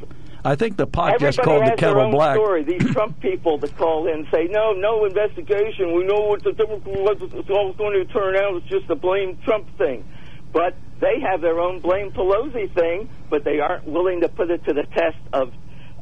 [0.44, 2.36] I think the pot everybody just called has the kettle their own black.
[2.36, 2.64] story.
[2.64, 5.96] These Trump people that call in say no, no investigation.
[5.96, 8.56] We know what the it's all going to turn out.
[8.56, 10.06] It's just a blame Trump thing.
[10.52, 14.64] But they have their own blame Pelosi thing, but they aren't willing to put it
[14.66, 15.54] to the test of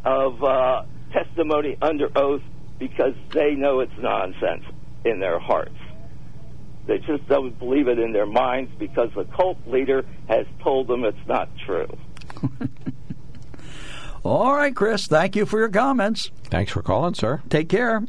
[0.06, 2.44] of uh, testimony under oath
[2.80, 4.64] because they know it's nonsense
[5.04, 5.76] in their hearts.
[6.88, 11.04] They just don't believe it in their minds because the cult leader has told them
[11.04, 11.88] it's not true.
[14.24, 15.08] All right, Chris.
[15.08, 16.32] Thank you for your comments.
[16.46, 17.42] Thanks for calling, sir.
[17.50, 18.04] Take care.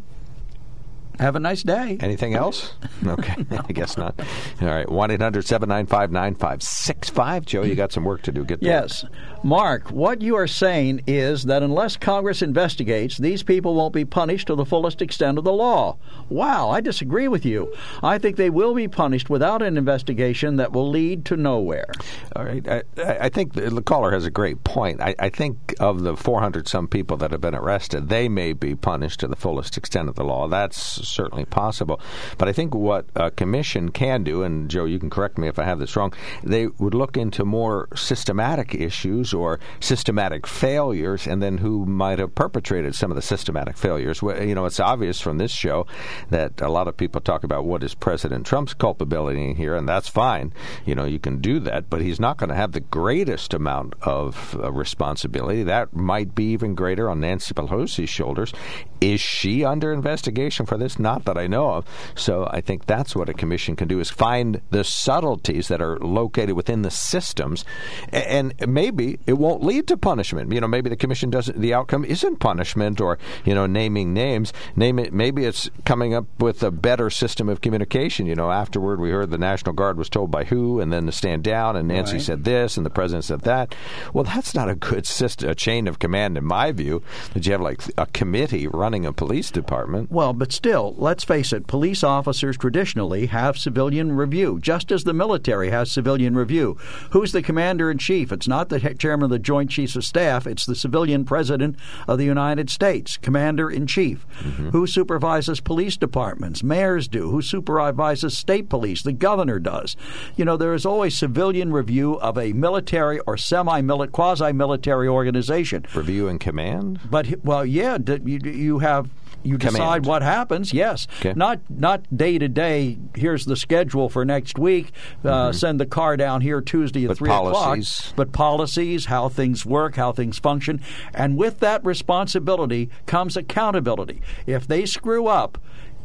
[1.18, 1.96] Have a nice day.
[2.00, 2.74] Anything else?
[3.04, 4.14] Okay, I guess not.
[4.62, 7.44] All right, 1 800 795 9565.
[7.44, 8.44] Joe, you got some work to do.
[8.44, 9.04] Get to Yes.
[9.44, 14.48] Mark, what you are saying is that unless Congress investigates, these people won't be punished
[14.48, 15.96] to the fullest extent of the law.
[16.28, 17.72] Wow, I disagree with you.
[18.02, 21.86] I think they will be punished without an investigation that will lead to nowhere.
[22.34, 22.66] All right.
[22.68, 25.00] I, I think the, caller has a great point.
[25.00, 28.74] I, I think of the 400 some people that have been arrested, they may be
[28.74, 30.48] punished to the fullest extent of the law.
[30.48, 30.76] That's
[31.08, 32.00] certainly possible.
[32.38, 35.60] But I think what a commission can do, and Joe, you can correct me if
[35.60, 36.12] I have this wrong,
[36.42, 42.34] they would look into more systematic issues or systematic failures and then who might have
[42.34, 44.20] perpetrated some of the systematic failures.
[44.22, 45.86] You know, it's obvious from this show
[46.30, 50.08] that a lot of people talk about what is President Trump's culpability here, and that's
[50.08, 50.52] fine.
[50.84, 53.94] You know, you can do that, but he's not going to have the greatest amount
[54.02, 55.62] of uh, responsibility.
[55.62, 58.52] That might be even greater on Nancy Pelosi's shoulders.
[59.00, 60.98] Is she under investigation for this?
[60.98, 61.86] Not that I know of.
[62.14, 65.98] So I think that's what a commission can do is find the subtleties that are
[65.98, 67.64] located within the systems,
[68.12, 70.52] and maybe it won't lead to punishment.
[70.52, 71.58] You know, maybe the commission doesn't.
[71.60, 74.52] The outcome isn't punishment or you know naming names.
[74.76, 75.12] Name it.
[75.12, 78.26] Maybe it's coming up with a better system of communication.
[78.26, 81.12] You know, afterward we heard the National Guard was told by who, and then to
[81.12, 82.22] stand down, and Nancy Right.
[82.22, 83.74] said this, and the president said that.
[84.12, 87.02] Well, that's not a good system, a chain of command, in my view.
[87.34, 90.10] That you have like a committee running a police department.
[90.10, 95.12] Well, but still, let's face it, police officers traditionally have civilian review, just as the
[95.14, 96.76] military has civilian review.
[97.10, 98.32] Who's the commander in chief?
[98.32, 101.76] It's not the he- chairman of the Joint Chiefs of Staff, it's the civilian president
[102.06, 104.26] of the United States, commander in chief.
[104.40, 104.68] Mm-hmm.
[104.68, 106.62] Who supervises police departments?
[106.62, 107.30] Mayors do.
[107.30, 109.02] Who supervises state police?
[109.02, 109.96] The governor does.
[110.36, 115.86] You know, there is always civilian review of a military or semi quasi military organization.
[115.94, 117.00] Review and command.
[117.10, 119.08] But well, yeah, you, you have
[119.42, 120.72] you decide what happens.
[120.72, 121.32] Yes, Okay.
[121.34, 122.98] not not day to day.
[123.14, 124.92] Here's the schedule for next week.
[125.24, 127.08] Uh, Send the car down here Tuesday at Mm-hmm.
[127.08, 127.98] But three policies.
[128.00, 128.16] o'clock.
[128.16, 130.80] But policies, how things work, how things function,
[131.14, 134.20] and with that responsibility comes accountability.
[134.46, 135.58] If they screw up.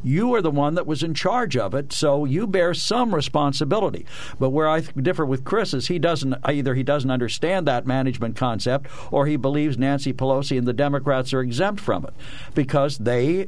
[0.03, 4.05] You are the one that was in charge of it, so you bear some responsibility.
[4.39, 8.35] But where I differ with Chris is he doesn't either he doesn't understand that management
[8.35, 12.13] concept, or he believes Nancy Pelosi and the Democrats are exempt from it
[12.53, 13.47] because they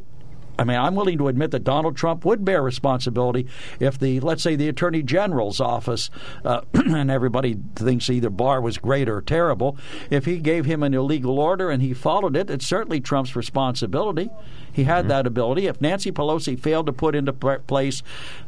[0.57, 3.47] I mean, I'm willing to admit that Donald Trump would bear responsibility
[3.79, 6.09] if the, let's say, the Attorney General's office,
[6.43, 9.77] uh, and everybody thinks either Barr was great or terrible,
[10.09, 14.29] if he gave him an illegal order and he followed it, it's certainly Trump's responsibility.
[14.75, 15.07] He had mm-hmm.
[15.09, 15.67] that ability.
[15.67, 18.03] If Nancy Pelosi failed to put into place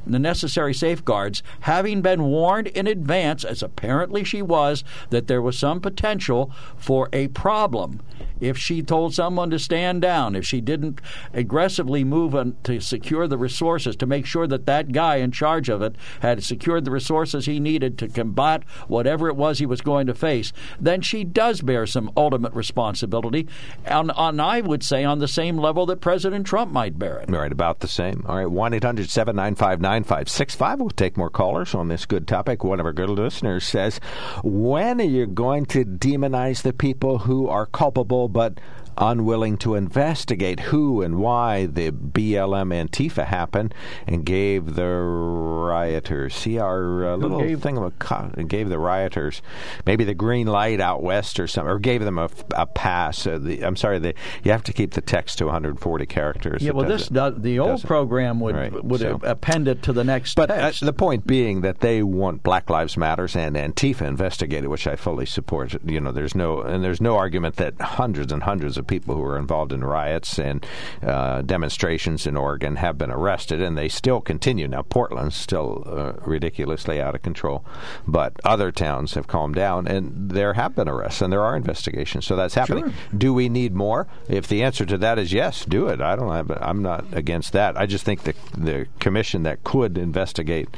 [0.05, 5.57] the necessary safeguards, having been warned in advance, as apparently she was, that there was
[5.57, 8.01] some potential for a problem,
[8.41, 10.99] if she told someone to stand down, if she didn't
[11.34, 15.69] aggressively move on to secure the resources to make sure that that guy in charge
[15.69, 19.80] of it had secured the resources he needed to combat whatever it was he was
[19.80, 23.47] going to face, then she does bear some ultimate responsibility.
[23.88, 27.30] On, on I would say, on the same level that President Trump might bear it.
[27.30, 28.24] Right, about the same.
[28.28, 30.80] All right, 1 800 795 9565.
[30.80, 32.63] We'll take more callers on this good topic.
[32.63, 33.99] One of our good listeners says,
[34.43, 38.59] When are you going to demonize the people who are culpable but
[38.97, 43.73] unwilling to investigate who and why the BLM Antifa happened
[44.05, 46.35] and gave the rioters.
[46.35, 49.41] See our uh, little gave- thing of a gave the rioters
[49.85, 53.25] maybe the green light out west or something, or gave them a, a pass.
[53.27, 56.61] Uh, the, I'm sorry, the, you have to keep the text to 140 characters.
[56.63, 59.93] Yeah, It well, this doesn't- the old program would Right, would so- append it to
[59.93, 64.01] the next But uh, the point being that they want Black Lives Matters and Antifa
[64.01, 65.75] investigated, which I fully support.
[65.85, 69.21] You know, there's no and there's no argument that hundreds and hundreds of people who
[69.21, 70.65] were involved in riots and
[71.03, 74.67] uh, demonstrations in Oregon have been arrested, and they still continue.
[74.67, 77.65] Now, Portland's still uh, ridiculously out of control,
[78.07, 82.25] but other towns have calmed down, and there have been arrests and there are investigations.
[82.25, 82.85] So that's happening.
[82.85, 82.93] Sure.
[83.17, 84.07] Do we need more?
[84.27, 86.01] If the answer to that is yes, do it.
[86.01, 86.51] I don't have.
[86.61, 87.77] I'm not against that.
[87.77, 90.69] I just think the the commission that could investigate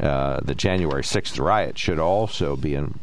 [0.00, 2.98] uh, the January 6th riot should also be in,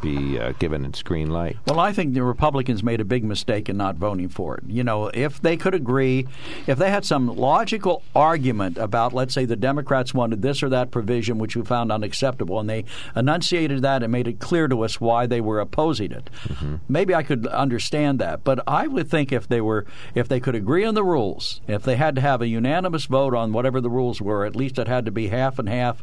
[0.00, 1.56] be uh, given its green light.
[1.66, 4.64] Well, I think the Republicans made a big mistake in not voting for it.
[4.68, 6.26] You know, if they could agree,
[6.66, 10.90] if they had some logical argument about, let's say, the Democrats wanted this or that
[10.90, 12.84] provision, which we found unacceptable, and they
[13.14, 16.76] enunciated that and made it clear to us why they were opposing it, mm-hmm.
[16.88, 18.44] maybe I could understand that.
[18.44, 21.82] But I would think if they were, if they could agree on the rules, if
[21.82, 24.88] they had to have a unanimous vote on whatever the rules were, at least it
[24.88, 26.02] had to be half and half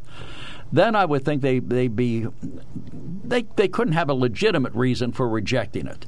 [0.73, 2.25] then I would think they they be
[3.23, 6.05] they they couldn't have a legitimate reason for rejecting it.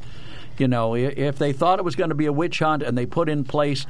[0.60, 3.06] You know, if they thought it was going to be a witch hunt and they
[3.06, 3.86] put in place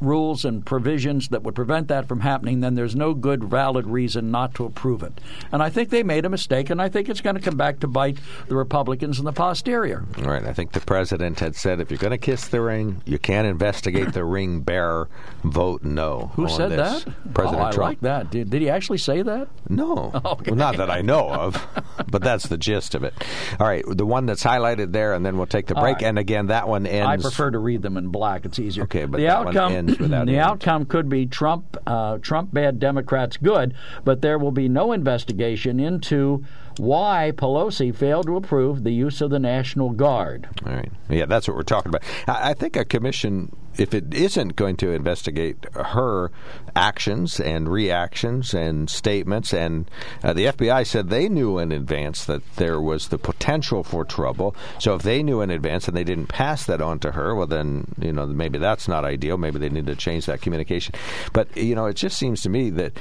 [0.00, 4.30] rules and provisions that would prevent that from happening, then there's no good valid reason
[4.30, 5.20] not to approve it.
[5.52, 7.80] And I think they made a mistake, and I think it's going to come back
[7.80, 10.04] to bite the Republicans in the posterior.
[10.18, 10.44] All right.
[10.44, 13.46] I think the president had said if you're going to kiss the ring, you can't
[13.46, 15.08] investigate the ring bearer.
[15.44, 16.32] Vote no.
[16.34, 17.04] Who said this.
[17.04, 17.34] that?
[17.34, 17.78] President oh, I Trump.
[17.78, 18.30] like that.
[18.30, 19.48] Did, did he actually say that?
[19.68, 20.12] No.
[20.30, 20.52] Okay.
[20.52, 21.66] Well, not that I know of,
[22.08, 23.14] but that's the gist of it.
[23.58, 25.96] All right, the one that's highlighted there, and then we'll take the break.
[25.96, 26.04] right.
[26.04, 27.08] And again, that one ends.
[27.08, 28.44] I prefer to read them in black.
[28.44, 28.84] It's easier.
[28.84, 33.74] Okay, but the outcome without the outcome could be Trump uh, Trump bad, Democrats good,
[34.04, 36.44] but there will be no investigation into
[36.80, 40.48] why Pelosi failed to approve the use of the National Guard.
[40.64, 40.90] All right.
[41.10, 42.02] Yeah, that's what we're talking about.
[42.26, 46.32] I I think a commission, if it isn't going to investigate her
[46.74, 49.90] actions and reactions and statements, and
[50.24, 54.56] uh, the FBI said they knew in advance that there was the potential for trouble.
[54.78, 57.46] So if they knew in advance and they didn't pass that on to her, well,
[57.46, 59.36] then you know maybe that's not ideal.
[59.36, 60.94] Maybe they need to change that communication.
[61.34, 62.98] But you know, it just seems to me that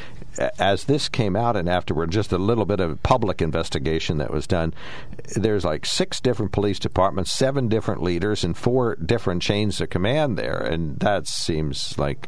[0.57, 4.47] as this came out and afterward, just a little bit of public investigation that was
[4.47, 4.73] done,
[5.35, 10.37] there's like six different police departments, seven different leaders, and four different chains of command
[10.37, 12.27] there, and that seems like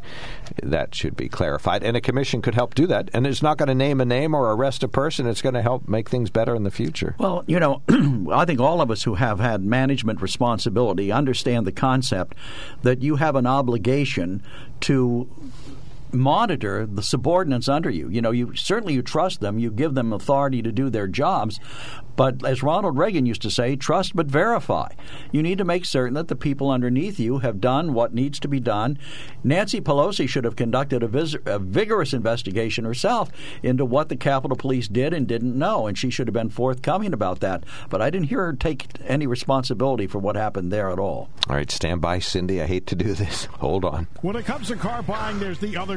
[0.62, 1.82] that should be clarified.
[1.82, 3.08] And a commission could help do that.
[3.14, 5.26] And it's not going to name a name or arrest a person.
[5.26, 7.14] It's going to help make things better in the future.
[7.18, 7.82] Well, you know,
[8.32, 12.36] I think all of us who have had management responsibility understand the concept
[12.82, 14.42] that you have an obligation
[14.82, 15.28] to
[16.12, 18.08] monitor the subordinates under you.
[18.08, 21.58] You know, you certainly you trust them, you give them authority to do their jobs,
[22.16, 24.88] but as Ronald Reagan used to say, trust but verify.
[25.30, 28.48] You need to make certain that the people underneath you have done what needs to
[28.48, 28.98] be done.
[29.42, 33.30] Nancy Pelosi should have conducted a, vis- a vigorous investigation herself
[33.62, 37.12] into what the Capitol Police did and didn't know, and she should have been forthcoming
[37.12, 37.64] about that.
[37.88, 41.30] But I didn't hear her take any responsibility for what happened there at all.
[41.48, 42.60] All right, stand by, Cindy.
[42.60, 43.44] I hate to do this.
[43.60, 44.06] Hold on.
[44.20, 45.96] When it comes to car buying, there's the other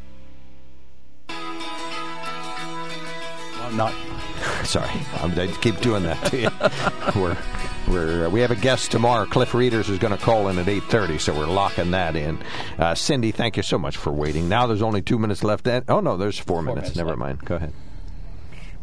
[3.69, 3.93] Not.
[4.63, 4.89] Sorry,
[5.21, 6.49] I'm, I keep doing that to you.
[7.21, 7.37] we're
[7.87, 9.25] we're uh, we have a guest tomorrow.
[9.25, 12.39] Cliff Rieders is going to call in at 8:30, so we're locking that in.
[12.77, 14.49] Uh, Cindy, thank you so much for waiting.
[14.49, 15.67] Now there's only two minutes left.
[15.67, 16.81] At, oh no, there's four, minutes.
[16.81, 17.19] minutes Never left.
[17.19, 17.45] mind.
[17.45, 17.73] Go ahead.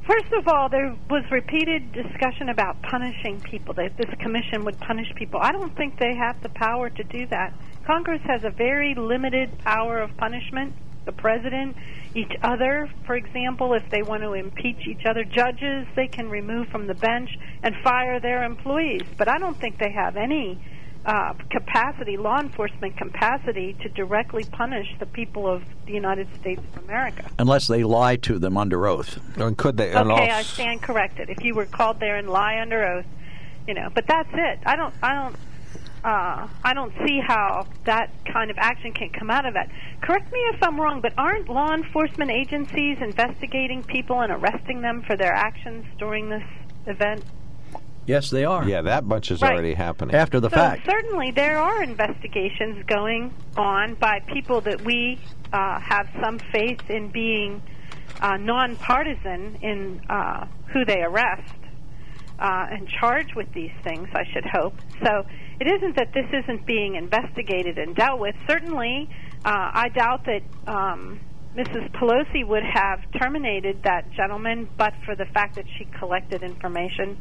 [0.09, 5.15] First of all, there was repeated discussion about punishing people, that this commission would punish
[5.17, 5.39] people.
[5.39, 7.53] I don't think they have the power to do that.
[7.85, 10.73] Congress has a very limited power of punishment.
[11.09, 11.75] The president,
[12.15, 16.69] each other, for example, if they want to impeach each other, judges they can remove
[16.69, 17.31] from the bench
[17.63, 19.05] and fire their employees.
[19.17, 20.63] But I don't think they have any
[21.07, 26.85] uh, capacity, law enforcement capacity, to directly punish the people of the United States of
[26.85, 27.31] America.
[27.39, 29.19] Unless they lie to them under oath.
[29.39, 29.95] And could they?
[29.95, 31.31] Okay, I stand corrected.
[31.31, 33.07] If you were called there and lie under oath,
[33.67, 33.89] you know.
[33.95, 34.59] But that's it.
[34.67, 34.93] I don't.
[35.03, 35.37] I don't.
[36.09, 39.69] Uh, I don't see how that kind of action can come out of that.
[40.01, 45.03] Correct me if I'm wrong, but aren't law enforcement agencies investigating people and arresting them
[45.07, 46.45] for their actions during this
[46.87, 47.25] event?
[48.07, 48.67] Yes, they are.
[48.67, 49.53] Yeah, that bunch is Right.
[49.53, 50.15] already happening.
[50.17, 50.87] After the so fact.
[50.87, 55.19] certainly there are investigations going on by people that we
[55.53, 57.61] uh, have some faith in being
[58.23, 61.53] uh, nonpartisan in uh, who they arrest
[62.39, 64.09] uh, and charge with these things.
[64.15, 64.75] I should hope.
[65.05, 65.27] So
[65.61, 68.35] it isn't that this isn't being investigated and dealt with.
[68.49, 69.09] Certainly,
[69.45, 70.43] uh, I doubt that.
[70.67, 71.21] Um,
[71.57, 71.91] Mrs.
[71.91, 77.19] Pelosi would have terminated that gentleman, but for the fact that she collected information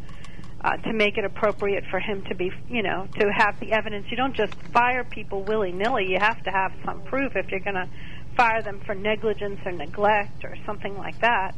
[0.61, 4.05] uh, to make it appropriate for him to be, you know, to have the evidence.
[4.09, 6.07] You don't just fire people willy nilly.
[6.09, 7.88] You have to have some proof if you're going to
[8.35, 11.55] fire them for negligence or neglect or something like that.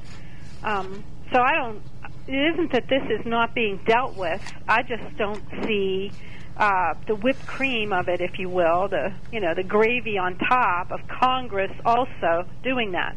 [0.63, 1.03] Um,
[1.33, 1.81] so I don't.
[2.27, 4.41] It isn't that this is not being dealt with.
[4.67, 6.11] I just don't see
[6.57, 10.37] uh, the whipped cream of it, if you will, the you know the gravy on
[10.37, 13.15] top of Congress also doing that.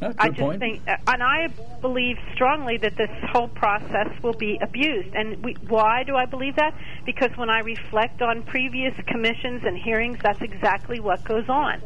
[0.00, 0.58] That's a I good just point.
[0.60, 1.48] think, uh, and I
[1.82, 5.14] believe strongly that this whole process will be abused.
[5.14, 6.74] And we, why do I believe that?
[7.04, 11.82] Because when I reflect on previous commissions and hearings, that's exactly what goes on.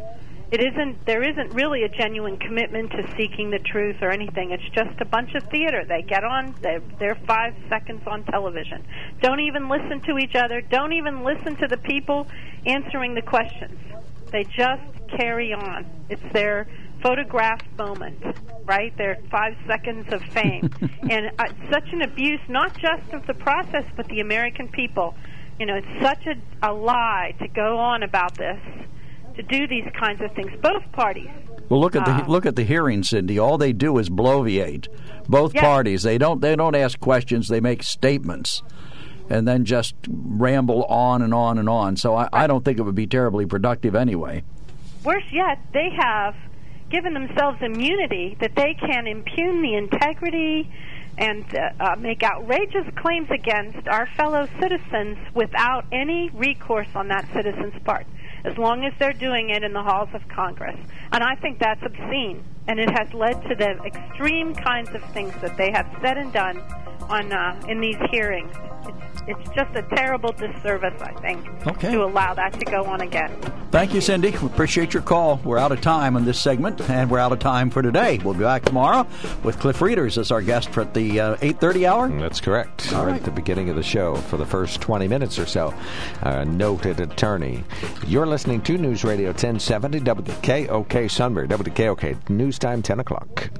[0.50, 1.04] It isn't.
[1.06, 4.52] There isn't really a genuine commitment to seeking the truth or anything.
[4.52, 5.84] It's just a bunch of theater.
[5.88, 6.54] They get on.
[6.60, 8.84] They're, they're five seconds on television.
[9.20, 10.60] Don't even listen to each other.
[10.60, 12.26] Don't even listen to the people
[12.66, 13.78] answering the questions.
[14.30, 14.82] They just
[15.18, 15.86] carry on.
[16.08, 16.66] It's their
[17.02, 18.22] photograph moment,
[18.64, 18.96] right?
[18.96, 20.70] Their five seconds of fame,
[21.10, 25.14] and uh, such an abuse, not just of the process, but the American people.
[25.58, 28.58] You know, it's such a, a lie to go on about this,
[29.36, 30.50] to do these kinds of things.
[30.62, 31.28] Both parties.
[31.68, 33.38] Well, look at the Uh, look at the hearing, Cindy.
[33.38, 34.86] All they do is bloviate.
[35.28, 35.62] Both Yeah.
[35.62, 36.02] parties.
[36.02, 37.48] They don't they don't ask questions.
[37.48, 38.62] They make statements,
[39.30, 41.96] and then just ramble on and on and on.
[41.96, 44.42] So I, I don't think it would be terribly productive anyway.
[45.04, 46.34] Worse yet, they have
[46.90, 50.70] given themselves immunity that they can impugn the integrity
[51.16, 57.26] and uh, uh, make outrageous claims against our fellow citizens without any recourse on that
[57.32, 58.06] citizen's part,
[58.44, 60.78] as long as they're doing it in the halls of Congress.
[61.12, 65.32] And I think that's obscene, and it has led to the extreme kinds of things
[65.40, 66.58] that they have said and done
[67.08, 68.54] on uh, in these hearings.
[68.86, 71.92] It's, it's just a terrible disservice, I think, Okay.
[71.92, 73.30] to allow that to go on again.
[73.70, 74.30] Thank you, Cindy.
[74.30, 75.40] We appreciate your call.
[75.44, 78.20] We're out of time on this segment, and we're out of time for today.
[78.24, 79.06] We'll be back tomorrow
[79.42, 82.08] with Cliff Rieders as our guest for the uh, eight thirty hour.
[82.08, 82.92] That's correct.
[82.92, 83.16] All We're right.
[83.16, 85.74] at the beginning of the show for the first 20 minutes or so.
[86.22, 87.64] A noted attorney.
[88.06, 91.48] You're listening to News Radio 1070 WKOK Sunbury.
[91.48, 93.50] WKOK News Time 10 o'clock.